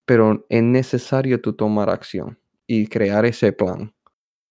pero 0.05 0.47
es 0.51 0.63
necesario 0.63 1.41
tú 1.41 1.55
tomar 1.55 1.91
acción 1.91 2.39
y 2.67 2.87
crear 2.89 3.25
ese 3.27 3.53
plan. 3.53 3.95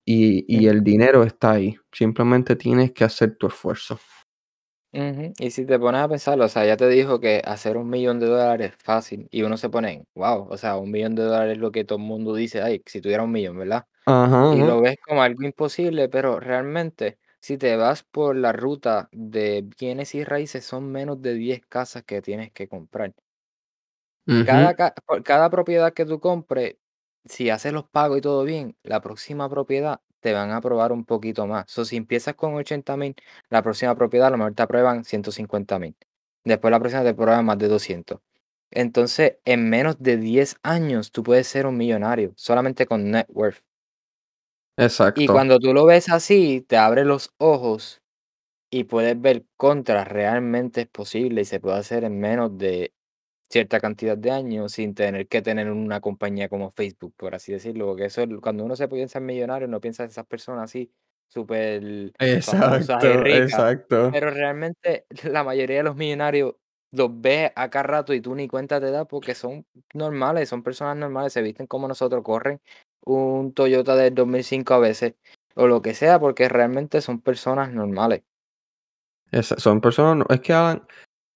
Y, 0.06 0.46
y 0.48 0.68
el 0.68 0.84
dinero 0.84 1.24
está 1.24 1.54
ahí, 1.54 1.78
simplemente 1.92 2.56
tienes 2.56 2.94
que 2.94 3.06
hacer 3.06 3.38
tu 3.38 3.48
esfuerzo. 3.48 4.00
Y 5.38 5.52
si 5.52 5.66
te 5.66 5.78
pones 5.80 6.02
a 6.02 6.08
pensarlo, 6.08 6.46
o 6.46 6.48
sea, 6.50 6.66
ya 6.66 6.78
te 6.78 6.88
dijo 6.88 7.20
que 7.20 7.42
hacer 7.46 7.76
un 7.78 7.90
millón 7.90 8.20
de 8.20 8.28
dólares 8.28 8.72
es 8.74 8.82
fácil 8.82 9.28
y 9.32 9.44
uno 9.44 9.58
se 9.58 9.70
pone, 9.70 10.06
wow, 10.16 10.48
o 10.50 10.58
sea, 10.58 10.78
un 10.78 10.92
millón 10.92 11.14
de 11.16 11.24
dólares 11.24 11.54
es 11.54 11.58
lo 11.60 11.72
que 11.72 11.84
todo 11.84 11.98
el 12.00 12.06
mundo 12.06 12.34
dice, 12.34 12.62
ay, 12.62 12.82
si 12.86 13.02
tuviera 13.02 13.24
un 13.24 13.32
millón, 13.32 13.58
¿verdad? 13.58 13.86
y 14.50 14.64
lo 14.64 14.82
ves 14.82 14.98
como 15.06 15.24
algo 15.24 15.44
imposible, 15.44 16.10
pero 16.10 16.40
realmente, 16.40 17.20
si 17.42 17.58
te 17.58 17.76
vas 17.78 18.04
por 18.04 18.36
la 18.38 18.54
ruta 18.54 19.10
de 19.14 19.64
bienes 19.80 20.16
y 20.16 20.24
raíces, 20.26 20.66
son 20.66 20.92
menos 20.92 21.22
de 21.22 21.36
10 21.36 21.62
casas 21.68 22.04
que 22.04 22.22
tienes 22.22 22.52
que 22.54 22.68
comprar. 22.70 23.14
Cada, 24.44 24.76
cada 25.24 25.50
propiedad 25.50 25.94
que 25.94 26.06
tú 26.06 26.20
compres, 26.20 26.76
si 27.26 27.50
haces 27.50 27.74
los 27.74 27.86
pagos 27.90 28.20
y 28.20 28.22
todo 28.22 28.44
bien, 28.44 28.76
la 28.84 29.02
próxima 29.02 29.50
propiedad 29.50 30.02
te 30.20 30.34
van 30.34 30.52
a 30.52 30.58
aprobar 30.58 30.92
un 30.92 31.06
poquito 31.06 31.48
más. 31.48 31.78
O 31.78 31.86
si 31.86 31.98
empiezas 31.98 32.36
con 32.36 32.56
80 32.56 32.98
mil, 32.98 33.16
la 33.50 33.62
próxima 33.62 33.96
propiedad 33.96 34.28
a 34.28 34.32
lo 34.32 34.38
mejor 34.38 34.54
te 34.56 34.64
aprueban 34.64 35.04
150 35.06 35.80
mil. 35.80 35.96
Después 36.44 36.72
la 36.72 36.80
próxima 36.80 37.04
te 37.04 37.10
aprueban 37.10 37.46
más 37.46 37.58
de 37.58 37.68
200. 37.68 38.20
Entonces, 38.72 39.38
en 39.46 39.70
menos 39.70 39.98
de 40.00 40.18
10 40.18 40.58
años, 40.64 41.12
tú 41.12 41.24
puedes 41.24 41.48
ser 41.48 41.68
un 41.68 41.78
millonario 41.78 42.34
solamente 42.36 42.86
con 42.86 43.12
net 43.12 43.28
worth. 43.30 43.64
Exacto. 44.78 45.22
Y 45.22 45.28
cuando 45.28 45.60
tú 45.60 45.74
lo 45.74 45.86
ves 45.86 46.10
así, 46.10 46.62
te 46.68 46.78
abre 46.78 47.06
los 47.06 47.34
ojos 47.38 48.02
y 48.72 48.86
puedes 48.86 49.20
ver 49.22 49.46
contra 49.58 50.06
realmente 50.06 50.82
es 50.82 50.88
posible 50.88 51.42
y 51.44 51.46
se 51.46 51.60
puede 51.60 51.78
hacer 51.78 52.04
en 52.06 52.20
menos 52.20 52.58
de 52.58 52.95
cierta 53.50 53.80
cantidad 53.80 54.18
de 54.18 54.32
años 54.32 54.74
sin 54.74 54.96
tener 54.96 55.28
que 55.28 55.42
tener 55.42 55.72
una 55.72 56.02
compañía 56.02 56.50
como 56.50 56.72
Facebook, 56.72 57.14
por 57.16 57.36
así 57.36 57.54
decirlo, 57.54 57.88
porque 57.88 58.06
eso 58.06 58.24
cuando 58.42 58.64
uno 58.66 58.76
se 58.76 58.88
piensa 58.88 59.20
en 59.20 59.26
millonario, 59.26 59.68
no 59.68 59.80
piensa 59.80 60.04
en 60.04 60.10
esas 60.10 60.26
personas 60.26 60.64
así 60.66 60.92
súper 61.28 61.84
y 61.84 62.12
ricas, 62.12 62.54
exacto. 62.94 64.10
pero 64.12 64.30
realmente 64.32 65.06
la 65.24 65.44
mayoría 65.44 65.78
de 65.78 65.84
los 65.84 65.96
millonarios 65.96 66.56
los 66.92 67.10
ves 67.22 67.52
acá 67.56 67.84
rato 67.84 68.14
y 68.14 68.22
tú 68.22 68.36
ni 68.36 68.48
cuenta 68.48 68.80
te 68.80 68.90
das 68.90 69.06
porque 69.08 69.36
son 69.36 69.66
normales, 69.94 70.50
son 70.50 70.64
personas 70.64 70.96
normales, 70.96 71.34
se 71.34 71.42
visten 71.42 71.68
como 71.68 71.88
nosotros, 71.88 72.24
corren 72.24 72.62
un 73.06 73.54
Toyota 73.54 73.96
del 73.96 74.16
2005 74.16 74.74
a 74.74 74.80
veces, 74.80 75.16
o 75.56 75.68
lo 75.68 75.82
que 75.82 75.94
sea, 75.94 76.20
porque 76.20 76.50
realmente 76.50 77.02
son 77.02 77.22
personas 77.22 77.72
normales. 77.72 78.24
son 79.42 79.82
personas, 79.82 80.26
es 80.30 80.40
que 80.42 80.54
Alan, 80.54 80.88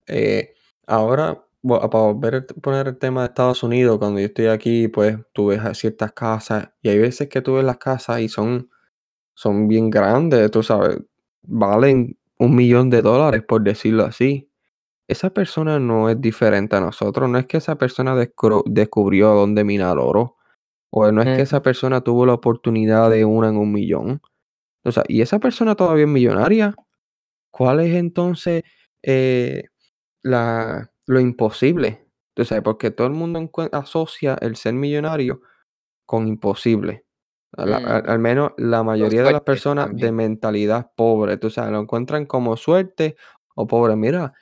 eh, 0.08 0.56
ahora 0.88 1.44
para 1.62 1.88
volver 1.90 2.36
a 2.36 2.62
poner 2.62 2.88
el 2.88 2.98
tema 2.98 3.22
de 3.22 3.28
Estados 3.28 3.64
Unidos, 3.64 4.00
cuando 4.00 4.20
yo 4.20 4.28
estoy 4.28 4.48
aquí, 4.48 4.88
pues 4.88 5.18
tú 5.34 5.48
ves 5.48 5.62
ciertas 5.78 6.12
casas 6.14 6.70
y 6.82 6.90
hay 6.90 7.00
veces 7.00 7.30
que 7.30 7.42
tú 7.42 7.56
ves 7.56 7.66
las 7.66 7.78
casas 7.78 8.22
y 8.22 8.30
son, 8.30 8.70
son 9.36 9.68
bien 9.68 9.90
grandes, 9.90 10.52
tú 10.52 10.64
sabes, 10.64 11.00
valen 11.44 12.18
un 12.40 12.56
millón 12.56 12.90
de 12.90 13.02
dólares, 13.02 13.44
por 13.48 13.64
decirlo 13.64 14.06
así, 14.06 14.50
esa 15.10 15.32
persona 15.32 15.80
no 15.80 16.10
es 16.10 16.22
diferente 16.22 16.76
a 16.76 16.82
nosotros. 16.82 17.28
No 17.30 17.40
es 17.40 17.48
que 17.48 17.58
esa 17.58 17.78
persona 17.78 18.16
descubrió 18.16 19.30
dónde 19.30 19.64
minar 19.64 19.98
oro. 19.98 20.38
O 20.92 21.12
no 21.12 21.22
es 21.24 21.36
que 21.36 21.42
esa 21.42 21.64
persona 21.64 22.02
tuvo 22.02 22.26
la 22.28 22.34
oportunidad 22.34 23.10
de 23.10 23.26
una 23.26 23.50
en 23.50 23.58
un 23.58 23.72
millón. 23.72 24.22
O 24.84 24.92
sea, 24.92 25.04
y 25.08 25.22
esa 25.22 25.40
persona 25.40 25.76
todavía 25.76 26.06
es 26.06 26.10
millonaria. 26.12 26.76
¿Cuál 27.52 27.82
es 27.82 27.96
entonces 27.96 28.64
eh, 29.04 29.64
la, 30.24 30.92
lo 31.10 31.20
imposible? 31.20 32.06
Entonces, 32.36 32.62
porque 32.62 32.92
todo 32.92 33.08
el 33.08 33.14
mundo 33.14 33.50
asocia 33.72 34.38
el 34.42 34.56
ser 34.56 34.74
millonario 34.74 35.42
con 36.06 36.28
imposible. 36.28 37.04
Mm. 37.58 37.74
Al, 38.08 38.20
menos 38.20 38.52
la 38.58 38.84
mayoría 38.84 39.24
de 39.24 39.32
las 39.32 39.42
personas 39.42 39.90
de 39.92 40.12
mentalidad 40.12 40.92
pobre, 40.96 41.38
tú 41.38 41.50
sabes, 41.50 41.72
lo 41.72 41.80
encuentran 41.80 42.28
como 42.28 42.56
suerte 42.58 43.16
o 43.56 43.66
pobre. 43.66 43.96
Mira, 43.96 44.34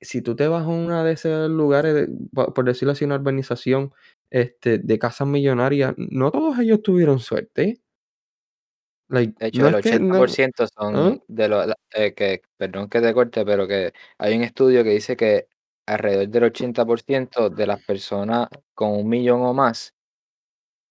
si 0.00 0.20
tú 0.20 0.34
te 0.34 0.48
vas 0.48 0.64
a 0.64 0.68
una 0.68 1.04
de 1.04 1.12
esos 1.12 1.48
lugares, 1.48 2.08
por 2.32 2.64
decirlo 2.64 2.92
así, 2.92 3.04
una 3.04 3.14
urbanización 3.14 3.92
este, 4.28 4.78
de 4.78 4.98
casas 4.98 5.28
millonarias, 5.28 5.94
no 5.96 6.32
todos 6.32 6.58
ellos 6.58 6.82
tuvieron 6.82 7.20
suerte. 7.20 7.80
de 9.08 9.32
hecho, 9.38 9.68
el 9.68 9.74
80% 9.76 10.68
son 10.76 10.96
¿ah? 10.96 11.18
de 11.28 11.48
los 11.48 11.72
eh, 11.94 12.14
que, 12.14 12.42
perdón 12.56 12.88
que 12.88 13.00
te 13.00 13.14
corte, 13.14 13.44
pero 13.44 13.68
que 13.68 13.92
hay 14.18 14.36
un 14.36 14.42
estudio 14.42 14.82
que 14.82 14.90
dice 14.90 15.16
que 15.16 15.46
alrededor 15.86 16.28
del 16.28 16.44
80% 16.44 17.48
de 17.48 17.66
las 17.66 17.82
personas 17.84 18.48
con 18.74 18.90
un 18.90 19.08
millón 19.08 19.42
o 19.42 19.54
más 19.54 19.96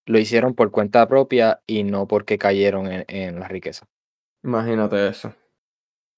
lo 0.05 0.19
hicieron 0.19 0.53
por 0.53 0.71
cuenta 0.71 1.07
propia 1.07 1.61
y 1.65 1.83
no 1.83 2.07
porque 2.07 2.37
cayeron 2.37 2.87
en, 2.89 3.39
la 3.39 3.47
riqueza. 3.47 3.87
Imagínate 4.43 5.07
eso. 5.07 5.33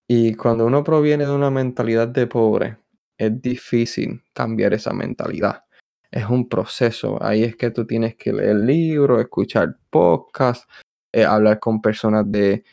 Y 0.07 0.35
cuando 0.35 0.65
uno 0.65 0.83
proviene 0.83 1.25
de 1.25 1.31
una 1.31 1.49
mentalidad 1.49 2.07
de 2.07 2.27
pobre, 2.27 2.77
es 3.17 3.41
difícil 3.41 4.23
cambiar 4.33 4.73
esa 4.73 4.93
mentalidad. 4.93 5.63
Es 6.11 6.25
un 6.25 6.47
proceso. 6.47 7.21
Ahí 7.21 7.43
es 7.43 7.55
que 7.55 7.71
tú 7.71 7.85
tienes 7.85 8.15
que 8.15 8.31
leer 8.33 8.55
libros, 8.57 9.19
escuchar 9.19 9.77
podcasts, 9.89 10.67
eh, 11.11 11.25
hablar 11.25 11.59
con 11.59 11.81
personas 11.81 12.25
de, 12.29 12.63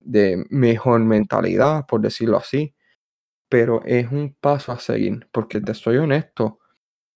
de 0.00 0.44
mejor 0.50 1.00
mentalidad, 1.00 1.86
por 1.86 2.00
decirlo 2.00 2.38
así. 2.38 2.74
Pero 3.48 3.82
es 3.84 4.10
un 4.12 4.34
paso 4.34 4.72
a 4.72 4.78
seguir, 4.78 5.28
porque 5.32 5.60
te 5.60 5.74
soy 5.74 5.98
honesto, 5.98 6.58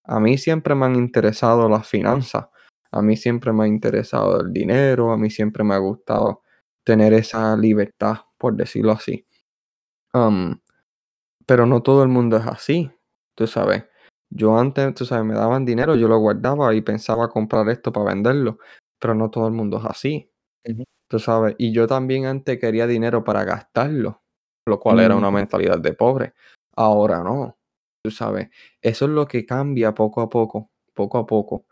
a 0.04 0.20
mí 0.20 0.38
siempre 0.38 0.74
me 0.74 0.86
han 0.86 0.96
interesado 0.96 1.68
las 1.68 1.88
finanzas 1.88 2.46
a 2.92 3.02
mí 3.02 3.16
siempre 3.16 3.52
me 3.52 3.64
ha 3.64 3.66
interesado 3.68 4.40
el 4.40 4.52
dinero, 4.52 5.12
a 5.12 5.16
mí 5.16 5.30
siempre 5.30 5.64
me 5.64 5.74
ha 5.74 5.78
gustado 5.78 6.42
tener 6.84 7.12
esa 7.12 7.56
libertad, 7.56 8.16
por 8.38 8.54
decirlo 8.56 8.92
así. 8.92 9.26
pero 11.46 11.66
no 11.66 11.82
todo 11.82 12.02
el 12.02 12.08
mundo 12.08 12.36
es 12.36 12.46
así, 12.46 12.90
tú 13.34 13.46
sabes. 13.46 13.84
Yo 14.30 14.56
antes, 14.58 14.94
tú 14.94 15.04
sabes, 15.04 15.24
me 15.24 15.34
daban 15.34 15.64
dinero, 15.64 15.96
yo 15.96 16.08
lo 16.08 16.18
guardaba 16.18 16.74
y 16.74 16.82
pensaba 16.82 17.28
comprar 17.28 17.68
esto 17.68 17.92
para 17.92 18.14
venderlo, 18.14 18.58
pero 19.00 19.14
no 19.14 19.30
todo 19.30 19.46
el 19.48 19.54
mundo 19.54 19.78
es 19.78 19.84
así, 19.86 20.30
tú 21.08 21.18
sabes. 21.18 21.56
Y 21.58 21.72
yo 21.72 21.86
también 21.86 22.26
antes 22.26 22.58
quería 22.60 22.86
dinero 22.86 23.24
para 23.24 23.44
gastarlo, 23.44 24.19
lo 24.70 24.80
cual 24.80 25.00
era 25.00 25.16
una 25.16 25.30
mentalidad 25.30 25.78
de 25.78 25.92
pobre. 25.92 26.34
Ahora 26.76 27.22
no, 27.22 27.58
tú 28.02 28.10
sabes. 28.10 28.48
Eso 28.80 29.04
es 29.04 29.10
lo 29.10 29.26
que 29.26 29.44
cambia 29.44 29.94
poco 29.94 30.20
a 30.22 30.28
poco, 30.28 30.70
poco 30.94 31.18
a 31.18 31.26
poco. 31.26 31.66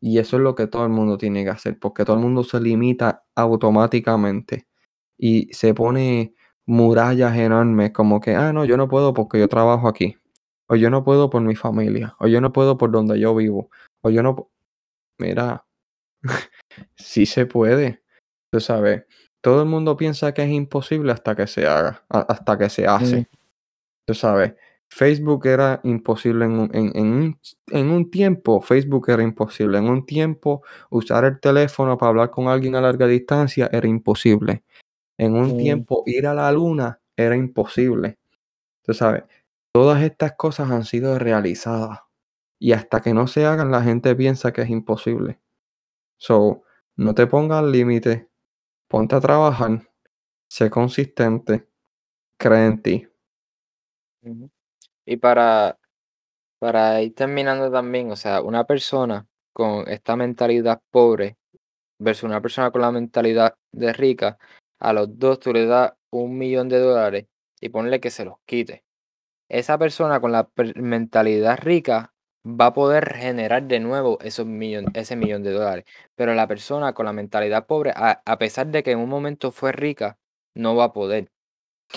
Y 0.00 0.18
eso 0.18 0.36
es 0.36 0.42
lo 0.42 0.54
que 0.54 0.66
todo 0.66 0.84
el 0.84 0.90
mundo 0.90 1.16
tiene 1.18 1.44
que 1.44 1.50
hacer, 1.50 1.78
porque 1.78 2.04
todo 2.04 2.16
el 2.16 2.22
mundo 2.22 2.44
se 2.44 2.60
limita 2.60 3.24
automáticamente 3.34 4.66
y 5.18 5.52
se 5.52 5.74
pone 5.74 6.34
murallas 6.66 7.36
enormes 7.36 7.92
como 7.92 8.20
que, 8.20 8.34
ah, 8.34 8.52
no, 8.52 8.64
yo 8.64 8.76
no 8.76 8.88
puedo 8.88 9.14
porque 9.14 9.38
yo 9.38 9.48
trabajo 9.48 9.88
aquí, 9.88 10.16
o 10.68 10.76
yo 10.76 10.90
no 10.90 11.04
puedo 11.04 11.30
por 11.30 11.42
mi 11.42 11.56
familia, 11.56 12.16
o 12.18 12.26
yo 12.26 12.40
no 12.40 12.52
puedo 12.52 12.78
por 12.78 12.90
donde 12.90 13.18
yo 13.18 13.34
vivo, 13.34 13.70
o 14.02 14.10
yo 14.10 14.22
no... 14.22 14.50
Mira, 15.18 15.66
sí 16.96 17.26
se 17.26 17.46
puede, 17.46 18.02
tú 18.50 18.60
sabes, 18.60 19.04
todo 19.44 19.60
el 19.60 19.68
mundo 19.68 19.94
piensa 19.94 20.32
que 20.32 20.42
es 20.42 20.48
imposible 20.48 21.12
hasta 21.12 21.36
que 21.36 21.46
se 21.46 21.66
haga, 21.66 22.02
hasta 22.08 22.56
que 22.56 22.70
se 22.70 22.86
hace, 22.86 23.28
tú 24.06 24.14
sabes. 24.14 24.54
Facebook 24.88 25.46
era 25.46 25.82
imposible 25.84 26.46
en 26.46 26.52
un, 26.52 27.38
en, 27.70 27.90
un, 27.90 28.10
tiempo, 28.10 28.62
Facebook 28.62 29.10
era 29.10 29.22
imposible. 29.22 29.76
En 29.76 29.84
un 29.90 30.06
tiempo, 30.06 30.62
usar 30.88 31.26
el 31.26 31.40
teléfono 31.40 31.98
para 31.98 32.08
hablar 32.08 32.30
con 32.30 32.48
alguien 32.48 32.74
a 32.74 32.80
larga 32.80 33.06
distancia 33.06 33.68
era 33.70 33.86
imposible. 33.86 34.62
En 35.18 35.34
un 35.34 35.58
tiempo, 35.58 36.04
ir 36.06 36.26
a 36.26 36.32
la 36.32 36.50
luna 36.50 37.00
era 37.14 37.36
imposible. 37.36 38.16
Tú 38.82 38.94
sabes, 38.94 39.24
todas 39.74 40.02
estas 40.02 40.36
cosas 40.36 40.70
han 40.70 40.86
sido 40.86 41.18
realizadas. 41.18 41.98
Y 42.58 42.72
hasta 42.72 43.02
que 43.02 43.12
no 43.12 43.26
se 43.26 43.44
hagan, 43.44 43.70
la 43.70 43.82
gente 43.82 44.16
piensa 44.16 44.54
que 44.54 44.62
es 44.62 44.70
imposible. 44.70 45.38
So, 46.16 46.62
no 46.96 47.14
te 47.14 47.26
pongas 47.26 47.62
límite, 47.62 48.30
ponte 48.88 49.16
a 49.16 49.20
trabajar, 49.20 49.88
sé 50.48 50.70
consistente, 50.70 51.68
cree 52.38 52.66
en 52.66 52.82
ti. 52.82 53.08
Y 55.04 55.16
para, 55.18 55.78
para 56.58 57.02
ir 57.02 57.14
terminando 57.14 57.70
también, 57.70 58.10
o 58.10 58.16
sea, 58.16 58.40
una 58.40 58.64
persona 58.64 59.26
con 59.52 59.88
esta 59.88 60.16
mentalidad 60.16 60.80
pobre 60.90 61.36
versus 61.98 62.24
una 62.24 62.40
persona 62.40 62.70
con 62.70 62.80
la 62.80 62.90
mentalidad 62.90 63.54
de 63.72 63.92
rica, 63.92 64.38
a 64.78 64.92
los 64.92 65.18
dos 65.18 65.38
tú 65.40 65.52
le 65.52 65.66
das 65.66 65.92
un 66.10 66.38
millón 66.38 66.68
de 66.68 66.78
dólares 66.78 67.26
y 67.60 67.68
ponle 67.68 68.00
que 68.00 68.10
se 68.10 68.24
los 68.24 68.36
quite. 68.46 68.84
Esa 69.48 69.78
persona 69.78 70.20
con 70.20 70.32
la 70.32 70.48
mentalidad 70.76 71.58
rica 71.58 72.13
va 72.46 72.66
a 72.66 72.74
poder 72.74 73.14
generar 73.14 73.62
de 73.64 73.80
nuevo 73.80 74.18
esos 74.20 74.46
ese 74.94 75.16
millón 75.16 75.42
de 75.42 75.52
dólares. 75.52 75.84
Pero 76.14 76.34
la 76.34 76.46
persona 76.46 76.92
con 76.92 77.06
la 77.06 77.12
mentalidad 77.12 77.66
pobre, 77.66 77.92
a, 77.94 78.22
a 78.24 78.38
pesar 78.38 78.66
de 78.68 78.82
que 78.82 78.92
en 78.92 78.98
un 78.98 79.08
momento 79.08 79.50
fue 79.50 79.72
rica, 79.72 80.18
no 80.54 80.76
va 80.76 80.84
a 80.84 80.92
poder. 80.92 81.30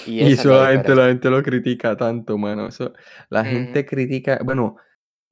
Y, 0.06 0.22
eso 0.22 0.62
la, 0.62 0.72
gente, 0.72 0.96
la 0.96 1.08
gente 1.08 1.30
lo 1.30 1.42
critica 1.42 1.96
tanto, 1.96 2.38
mano. 2.38 2.68
Eso, 2.68 2.94
la 3.30 3.44
gente 3.44 3.86
critica, 3.86 4.40
bueno, 4.44 4.78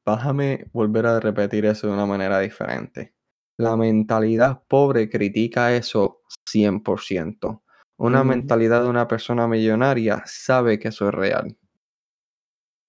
déjame 0.06 0.68
volver 0.72 1.06
a 1.06 1.20
repetir 1.20 1.66
eso 1.66 1.88
de 1.88 1.94
una 1.94 2.06
manera 2.06 2.40
diferente. 2.40 3.14
La 3.58 3.78
mentalidad 3.78 4.64
pobre 4.68 5.10
critica 5.10 5.74
eso 5.76 6.24
100%. 6.52 7.62
Una 7.98 8.24
mentalidad 8.26 8.84
de 8.84 8.90
una 8.90 9.08
persona 9.08 9.48
millonaria 9.48 10.22
sabe 10.26 10.78
que 10.80 10.90
eso 10.90 11.08
es 11.08 11.14
real. 11.14 11.58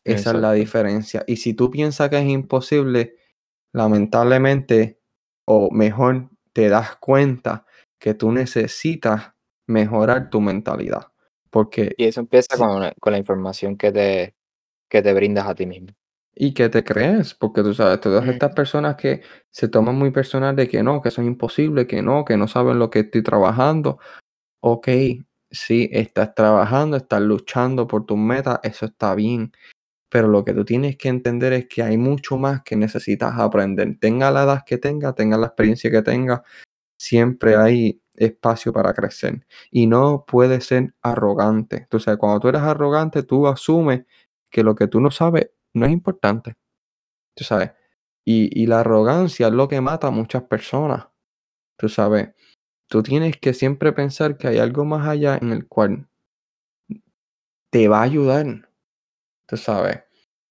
Esa 0.06 0.30
es 0.30 0.36
la 0.36 0.52
diferencia. 0.52 1.24
Y 1.26 1.36
si 1.36 1.54
tú 1.54 1.70
piensas 1.70 2.08
que 2.10 2.18
es 2.18 2.28
imposible, 2.28 3.16
lamentablemente, 3.72 5.00
o 5.44 5.70
mejor, 5.70 6.30
te 6.52 6.68
das 6.68 6.96
cuenta 6.96 7.66
que 7.98 8.14
tú 8.14 8.32
necesitas 8.32 9.32
mejorar 9.66 10.30
tu 10.30 10.40
mentalidad. 10.40 11.08
Porque, 11.50 11.94
y 11.96 12.04
eso 12.04 12.20
empieza 12.20 12.56
con, 12.56 12.80
la 12.80 13.18
información 13.18 13.76
que 13.76 13.92
te, 13.92 14.34
que 14.88 15.02
te 15.02 15.12
brindas 15.12 15.46
a 15.46 15.54
ti 15.54 15.66
mismo. 15.66 15.88
Y 16.34 16.52
que 16.52 16.68
te 16.68 16.84
crees, 16.84 17.34
porque 17.34 17.62
tú 17.62 17.72
sabes, 17.72 18.00
todas 18.00 18.28
estas 18.28 18.54
personas 18.54 18.96
que 18.96 19.22
se 19.50 19.68
toman 19.68 19.96
muy 19.96 20.10
personal 20.10 20.54
de 20.54 20.68
que 20.68 20.82
no, 20.82 21.00
que 21.00 21.08
eso 21.08 21.22
es 21.22 21.26
imposible, 21.26 21.86
que 21.86 22.02
no, 22.02 22.26
que 22.26 22.36
no 22.36 22.46
saben 22.46 22.78
lo 22.78 22.90
que 22.90 23.00
estoy 23.00 23.22
trabajando. 23.22 23.98
Ok, 24.60 24.88
sí, 25.50 25.88
estás 25.92 26.34
trabajando, 26.34 26.98
estás 26.98 27.22
luchando 27.22 27.86
por 27.86 28.04
tus 28.04 28.18
metas, 28.18 28.60
eso 28.62 28.86
está 28.86 29.14
bien. 29.14 29.52
Pero 30.08 30.28
lo 30.28 30.44
que 30.44 30.52
tú 30.54 30.64
tienes 30.64 30.96
que 30.96 31.08
entender 31.08 31.52
es 31.52 31.66
que 31.68 31.82
hay 31.82 31.98
mucho 31.98 32.38
más 32.38 32.62
que 32.62 32.76
necesitas 32.76 33.38
aprender. 33.38 33.98
Tenga 34.00 34.30
la 34.30 34.44
edad 34.44 34.62
que 34.64 34.78
tenga, 34.78 35.14
tenga 35.14 35.36
la 35.36 35.48
experiencia 35.48 35.90
que 35.90 36.02
tenga, 36.02 36.42
siempre 36.98 37.56
hay 37.56 38.00
espacio 38.16 38.72
para 38.72 38.94
crecer. 38.94 39.46
Y 39.70 39.86
no 39.86 40.24
puedes 40.26 40.64
ser 40.66 40.94
arrogante. 41.02 41.76
Entonces, 41.78 42.16
cuando 42.18 42.40
tú 42.40 42.48
eres 42.48 42.62
arrogante, 42.62 43.22
tú 43.22 43.46
asumes 43.46 44.04
que 44.50 44.62
lo 44.62 44.74
que 44.74 44.88
tú 44.88 45.00
no 45.00 45.10
sabes 45.10 45.50
no 45.74 45.86
es 45.86 45.92
importante. 45.92 46.54
Tú 47.34 47.44
sabes. 47.44 47.72
Y, 48.24 48.66
la 48.66 48.80
arrogancia 48.80 49.48
es 49.48 49.52
lo 49.52 49.68
que 49.68 49.80
mata 49.80 50.08
a 50.08 50.10
muchas 50.10 50.42
personas. 50.44 51.06
Tú 51.78 51.88
sabes. 51.88 52.30
Tú 52.88 53.02
tienes 53.02 53.36
que 53.38 53.54
siempre 53.54 53.92
pensar 53.92 54.36
que 54.38 54.48
hay 54.48 54.58
algo 54.58 54.84
más 54.84 55.06
allá 55.08 55.38
en 55.40 55.52
el 55.52 55.68
cual 55.68 56.08
te 57.70 57.88
va 57.88 58.00
a 58.00 58.02
ayudar. 58.04 58.68
Tú 59.46 59.56
sabes. 59.56 60.02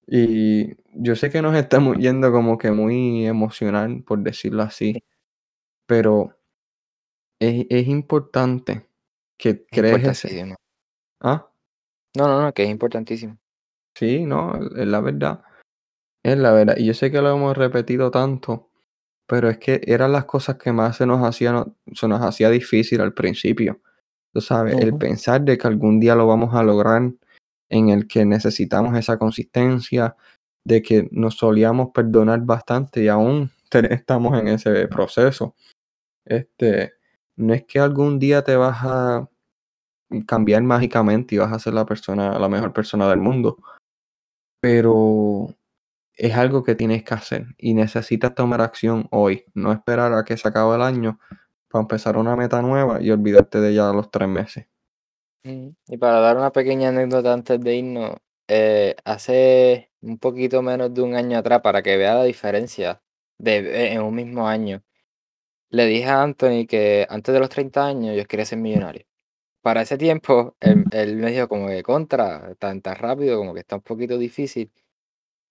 Y 0.06 0.76
yo 0.92 1.16
sé 1.16 1.30
que 1.30 1.42
nos 1.42 1.56
estamos 1.56 1.96
yendo 1.98 2.30
como 2.32 2.58
que 2.58 2.70
muy 2.70 3.26
emocional, 3.26 4.02
por 4.04 4.20
decirlo 4.20 4.62
así. 4.62 5.04
Pero 5.86 6.36
es, 7.38 7.66
es 7.68 7.88
importante 7.88 8.88
que 9.36 9.66
crees 9.66 10.24
ese. 10.24 10.54
¿Ah? 11.20 11.50
No, 12.16 12.28
no, 12.28 12.42
no, 12.42 12.52
que 12.52 12.64
es 12.64 12.70
importantísimo. 12.70 13.38
Sí, 13.94 14.24
no, 14.24 14.54
es 14.54 14.86
la 14.86 15.00
verdad. 15.00 15.42
Es 16.22 16.36
la 16.38 16.52
verdad. 16.52 16.76
Y 16.76 16.86
yo 16.86 16.94
sé 16.94 17.10
que 17.10 17.20
lo 17.20 17.34
hemos 17.34 17.56
repetido 17.56 18.10
tanto, 18.10 18.70
pero 19.26 19.48
es 19.48 19.58
que 19.58 19.80
eran 19.86 20.12
las 20.12 20.24
cosas 20.24 20.56
que 20.56 20.72
más 20.72 20.96
se 20.96 21.06
nos 21.06 21.22
hacía, 21.26 21.64
se 21.92 22.08
nos 22.08 22.22
hacía 22.22 22.50
difícil 22.50 23.00
al 23.00 23.14
principio. 23.14 23.80
Tú 24.32 24.40
sabes, 24.40 24.76
el 24.78 24.96
pensar 24.96 25.42
de 25.42 25.56
que 25.56 25.66
algún 25.66 25.98
día 25.98 26.14
lo 26.14 26.26
vamos 26.26 26.54
a 26.54 26.62
lograr, 26.62 27.10
en 27.68 27.88
el 27.90 28.06
que 28.06 28.24
necesitamos 28.24 28.96
esa 28.96 29.18
consistencia, 29.18 30.16
de 30.66 30.82
que 30.82 31.08
nos 31.12 31.36
solíamos 31.36 31.90
perdonar 31.94 32.40
bastante 32.40 33.04
y 33.04 33.08
aún 33.08 33.50
estamos 33.90 34.38
en 34.38 34.48
ese 34.48 34.88
proceso. 34.88 35.54
Este, 36.24 36.94
no 37.36 37.54
es 37.54 37.64
que 37.64 37.78
algún 37.78 38.18
día 38.18 38.42
te 38.42 38.56
vas 38.56 38.78
a 38.82 39.28
cambiar 40.26 40.62
mágicamente 40.62 41.34
y 41.34 41.38
vas 41.38 41.52
a 41.52 41.58
ser 41.58 41.74
la 41.74 41.86
persona, 41.86 42.38
la 42.38 42.48
mejor 42.48 42.72
persona 42.72 43.08
del 43.08 43.20
mundo. 43.20 43.58
Pero 44.60 45.54
es 46.14 46.34
algo 46.34 46.64
que 46.64 46.74
tienes 46.74 47.04
que 47.04 47.14
hacer 47.14 47.46
y 47.58 47.74
necesitas 47.74 48.34
tomar 48.34 48.60
acción 48.60 49.06
hoy, 49.10 49.44
no 49.54 49.72
esperar 49.72 50.12
a 50.14 50.24
que 50.24 50.36
se 50.36 50.48
acabe 50.48 50.76
el 50.76 50.82
año 50.82 51.20
para 51.68 51.82
empezar 51.82 52.16
una 52.16 52.36
meta 52.36 52.62
nueva 52.62 53.02
y 53.02 53.10
olvidarte 53.10 53.60
de 53.60 53.70
ella 53.70 53.90
a 53.90 53.92
los 53.92 54.10
tres 54.10 54.28
meses. 54.28 54.66
Y 55.88 55.96
para 55.98 56.20
dar 56.20 56.36
una 56.36 56.52
pequeña 56.52 56.88
anécdota 56.88 57.32
antes 57.32 57.60
de 57.60 57.76
irnos, 57.76 58.16
eh, 58.48 58.96
hace 59.04 59.90
un 60.00 60.18
poquito 60.18 60.62
menos 60.62 60.92
de 60.94 61.02
un 61.02 61.14
año 61.14 61.38
atrás, 61.38 61.60
para 61.62 61.82
que 61.82 61.96
vea 61.96 62.14
la 62.14 62.24
diferencia 62.24 63.02
de, 63.38 63.92
en 63.92 64.02
un 64.02 64.14
mismo 64.14 64.48
año, 64.48 64.82
le 65.70 65.86
dije 65.86 66.06
a 66.08 66.22
Anthony 66.22 66.66
que 66.68 67.06
antes 67.10 67.32
de 67.34 67.40
los 67.40 67.48
30 67.50 67.86
años 67.86 68.16
yo 68.16 68.24
quería 68.26 68.46
ser 68.46 68.58
millonario. 68.58 69.04
Para 69.62 69.82
ese 69.82 69.98
tiempo, 69.98 70.56
él, 70.60 71.16
me 71.16 71.32
dijo 71.32 71.48
como 71.48 71.68
que 71.68 71.82
contra, 71.82 72.54
tan 72.56 72.82
rápido, 72.82 73.38
como 73.38 73.54
que 73.54 73.60
está 73.60 73.76
un 73.76 73.82
poquito 73.82 74.18
difícil. 74.18 74.72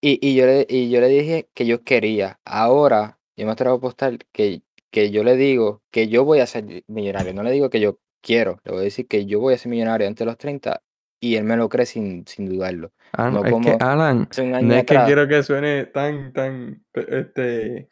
Y, 0.02 0.20
y, 0.26 0.36
yo 0.36 0.46
le, 0.46 0.66
y 0.70 0.90
yo 0.90 1.02
le 1.02 1.08
dije 1.10 1.50
que 1.54 1.66
yo 1.66 1.84
quería. 1.84 2.40
Ahora, 2.46 3.20
yo 3.38 3.46
me 3.46 3.54
atrevo 3.54 3.76
a 3.76 3.78
apostar 3.78 4.18
que, 4.32 4.64
que 4.92 5.12
yo 5.12 5.24
le 5.24 5.36
digo 5.36 5.84
que 5.92 6.08
yo 6.10 6.26
voy 6.26 6.40
a 6.40 6.48
ser 6.48 6.84
millonario. 6.88 7.34
No 7.34 7.44
le 7.44 7.52
digo 7.52 7.70
que 7.70 7.80
yo 7.82 8.00
quiero, 8.26 8.60
le 8.64 8.72
voy 8.72 8.82
a 8.82 8.84
decir 8.86 9.08
que 9.08 9.26
yo 9.26 9.40
voy 9.40 9.54
a 9.54 9.58
ser 9.58 9.70
millonario 9.70 10.08
antes 10.08 10.20
de 10.20 10.26
los 10.26 10.38
30 10.38 10.82
y 11.20 11.36
él 11.36 11.44
me 11.44 11.56
lo 11.56 11.70
cree 11.70 11.86
sin, 11.86 12.26
sin 12.28 12.50
dudarlo. 12.50 12.92
Ah, 13.14 13.30
no, 13.30 13.46
es 13.46 13.54
que 13.64 13.78
Alan, 13.80 14.28
no 14.62 14.74
es 14.74 14.86
que 14.86 14.98
quiero 15.06 15.28
que 15.28 15.44
suene 15.44 15.86
tan, 15.86 16.34
tan, 16.34 16.84
este, 16.94 17.88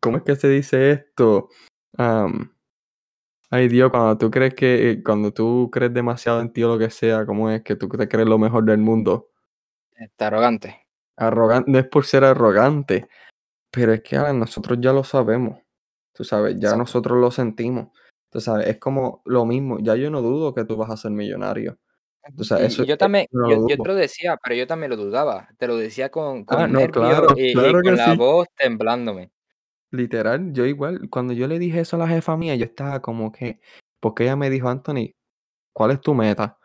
¿cómo 0.00 0.16
es 0.16 0.22
que 0.24 0.34
se 0.34 0.48
dice 0.48 0.90
esto? 0.90 1.50
ay 3.50 3.68
Dios, 3.68 3.90
cuando 3.90 4.18
tú 4.18 4.30
crees 4.30 4.54
que, 4.54 4.90
eh, 4.90 5.02
cuando 5.02 5.32
tú 5.32 5.70
crees 5.70 5.94
demasiado 5.94 6.40
en 6.40 6.52
ti 6.52 6.62
o 6.62 6.68
lo 6.68 6.78
que 6.78 6.90
sea, 6.90 7.24
¿cómo 7.24 7.50
es 7.50 7.62
que 7.62 7.76
tú 7.76 7.88
te 7.88 8.08
crees 8.08 8.28
lo 8.28 8.38
mejor 8.38 8.64
del 8.64 8.78
mundo? 8.78 9.30
Está 9.94 10.26
arrogante. 10.26 10.86
Arrogante, 11.16 11.70
no 11.70 11.78
es 11.78 11.86
por 11.86 12.04
ser 12.04 12.24
arrogante, 12.24 13.08
pero 13.70 13.92
es 13.92 14.02
que 14.02 14.16
Alan, 14.16 14.38
nosotros 14.38 14.78
ya 14.80 14.92
lo 14.92 15.04
sabemos, 15.04 15.58
tú 16.12 16.24
sabes, 16.24 16.56
ya 16.58 16.76
nosotros 16.76 17.18
lo 17.18 17.30
sentimos. 17.30 17.88
Tú 18.30 18.40
sabes, 18.40 18.66
es 18.66 18.78
como 18.78 19.22
lo 19.24 19.46
mismo. 19.46 19.78
Ya 19.80 19.96
yo 19.96 20.10
no 20.10 20.20
dudo 20.22 20.54
que 20.54 20.64
tú 20.64 20.76
vas 20.76 20.90
a 20.90 20.96
ser 20.96 21.10
millonario. 21.10 21.78
eso, 22.58 22.84
yo 22.84 22.98
también, 22.98 23.26
yo, 23.30 23.66
te 23.66 23.76
lo 23.76 23.94
decía, 23.94 24.36
pero 24.42 24.56
yo 24.56 24.66
también 24.66 24.90
lo 24.90 24.96
dudaba. 24.96 25.48
Te 25.58 25.66
lo 25.66 25.76
decía 25.76 26.10
con, 26.10 26.44
con 26.44 26.76
ah, 26.76 26.84
y, 27.36 27.52
con 27.52 27.96
la 27.96 28.14
voz 28.14 28.48
temblándome. 28.56 29.30
Literal, 29.92 30.52
yo 30.52 30.66
igual, 30.66 31.08
cuando 31.08 31.32
yo 31.32 31.46
le 31.46 31.58
dije 31.58 31.80
eso 31.80 31.96
a 31.96 32.00
la 32.00 32.08
jefa 32.08 32.36
mía, 32.36 32.56
yo 32.56 32.64
estaba 32.64 33.00
como 33.00 33.30
que, 33.30 33.60
porque 34.00 34.24
ella 34.24 34.36
me 34.36 34.50
dijo, 34.50 34.68
Anthony, 34.68 35.14
¿cuál 35.72 35.92
es 35.92 36.00
tu 36.00 36.12
meta? 36.12 36.58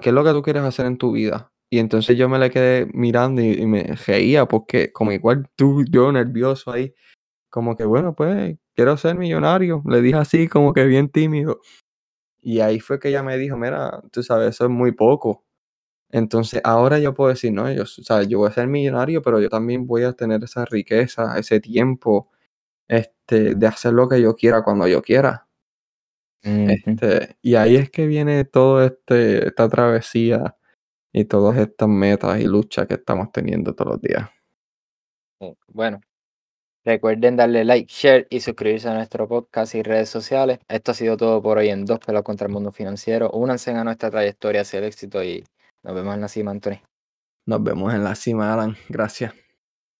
¿Qué 0.00 0.10
es 0.10 0.14
lo 0.14 0.24
que 0.24 0.30
tú 0.30 0.42
quieres 0.42 0.62
hacer 0.62 0.86
en 0.86 0.96
tu 0.96 1.12
vida? 1.12 1.52
Y 1.68 1.80
entonces 1.80 2.16
yo 2.16 2.28
me 2.28 2.38
le 2.38 2.50
quedé 2.50 2.86
mirando 2.94 3.42
y, 3.42 3.54
y 3.54 3.66
me 3.66 3.82
reía, 4.06 4.46
porque 4.46 4.92
como 4.92 5.10
igual 5.10 5.50
tú, 5.56 5.84
yo 5.90 6.12
nervioso 6.12 6.70
ahí, 6.70 6.94
como 7.50 7.76
que 7.76 7.84
bueno, 7.84 8.14
pues 8.14 8.56
quiero 8.74 8.96
ser 8.96 9.16
millonario. 9.16 9.82
Le 9.86 10.00
dije 10.00 10.16
así, 10.16 10.48
como 10.48 10.72
que 10.72 10.84
bien 10.84 11.08
tímido. 11.08 11.60
Y 12.42 12.60
ahí 12.60 12.80
fue 12.80 12.98
que 13.00 13.08
ella 13.08 13.22
me 13.22 13.38
dijo, 13.38 13.56
mira, 13.56 14.02
tú 14.12 14.22
sabes, 14.22 14.50
eso 14.50 14.64
es 14.64 14.70
muy 14.70 14.92
poco. 14.92 15.44
Entonces 16.10 16.60
ahora 16.64 16.98
yo 16.98 17.14
puedo 17.14 17.30
decir, 17.30 17.52
no, 17.52 17.70
yo, 17.72 17.82
o 17.82 17.86
sea, 17.86 18.22
yo 18.22 18.38
voy 18.38 18.48
a 18.48 18.52
ser 18.52 18.68
millonario, 18.68 19.22
pero 19.22 19.40
yo 19.40 19.48
también 19.48 19.86
voy 19.86 20.04
a 20.04 20.12
tener 20.12 20.44
esa 20.44 20.64
riqueza, 20.64 21.38
ese 21.38 21.60
tiempo, 21.60 22.30
este, 22.88 23.54
de 23.54 23.66
hacer 23.66 23.94
lo 23.94 24.08
que 24.08 24.20
yo 24.20 24.34
quiera 24.34 24.62
cuando 24.62 24.86
yo 24.86 25.02
quiera. 25.02 25.48
Este, 26.42 27.36
y 27.40 27.54
ahí 27.54 27.76
es 27.76 27.90
que 27.90 28.06
viene 28.06 28.44
todo 28.44 28.84
este, 28.84 29.48
esta 29.48 29.68
travesía 29.68 30.56
y 31.10 31.24
todas 31.24 31.56
estas 31.56 31.88
metas 31.88 32.38
y 32.40 32.44
luchas 32.44 32.86
que 32.86 32.94
estamos 32.94 33.32
teniendo 33.32 33.74
todos 33.74 33.92
los 33.92 34.02
días. 34.02 34.28
Bueno, 35.68 36.00
Recuerden 36.84 37.36
darle 37.36 37.64
like, 37.64 37.90
share 37.90 38.26
y 38.28 38.40
suscribirse 38.40 38.88
a 38.88 38.94
nuestro 38.94 39.26
podcast 39.26 39.74
y 39.74 39.82
redes 39.82 40.10
sociales. 40.10 40.58
Esto 40.68 40.92
ha 40.92 40.94
sido 40.94 41.16
todo 41.16 41.40
por 41.40 41.58
hoy 41.58 41.70
en 41.70 41.86
Dos 41.86 41.98
Pelos 41.98 42.22
contra 42.22 42.46
el 42.46 42.52
Mundo 42.52 42.72
Financiero. 42.72 43.30
Únanse 43.30 43.70
a 43.70 43.84
nuestra 43.84 44.10
trayectoria 44.10 44.60
hacia 44.60 44.80
el 44.80 44.84
éxito 44.84 45.24
y 45.24 45.44
nos 45.82 45.94
vemos 45.94 46.14
en 46.14 46.20
la 46.20 46.28
cima, 46.28 46.50
Anthony. 46.50 46.80
Nos 47.46 47.62
vemos 47.62 47.92
en 47.94 48.04
la 48.04 48.14
cima, 48.14 48.52
Alan. 48.52 48.76
Gracias. 48.88 49.43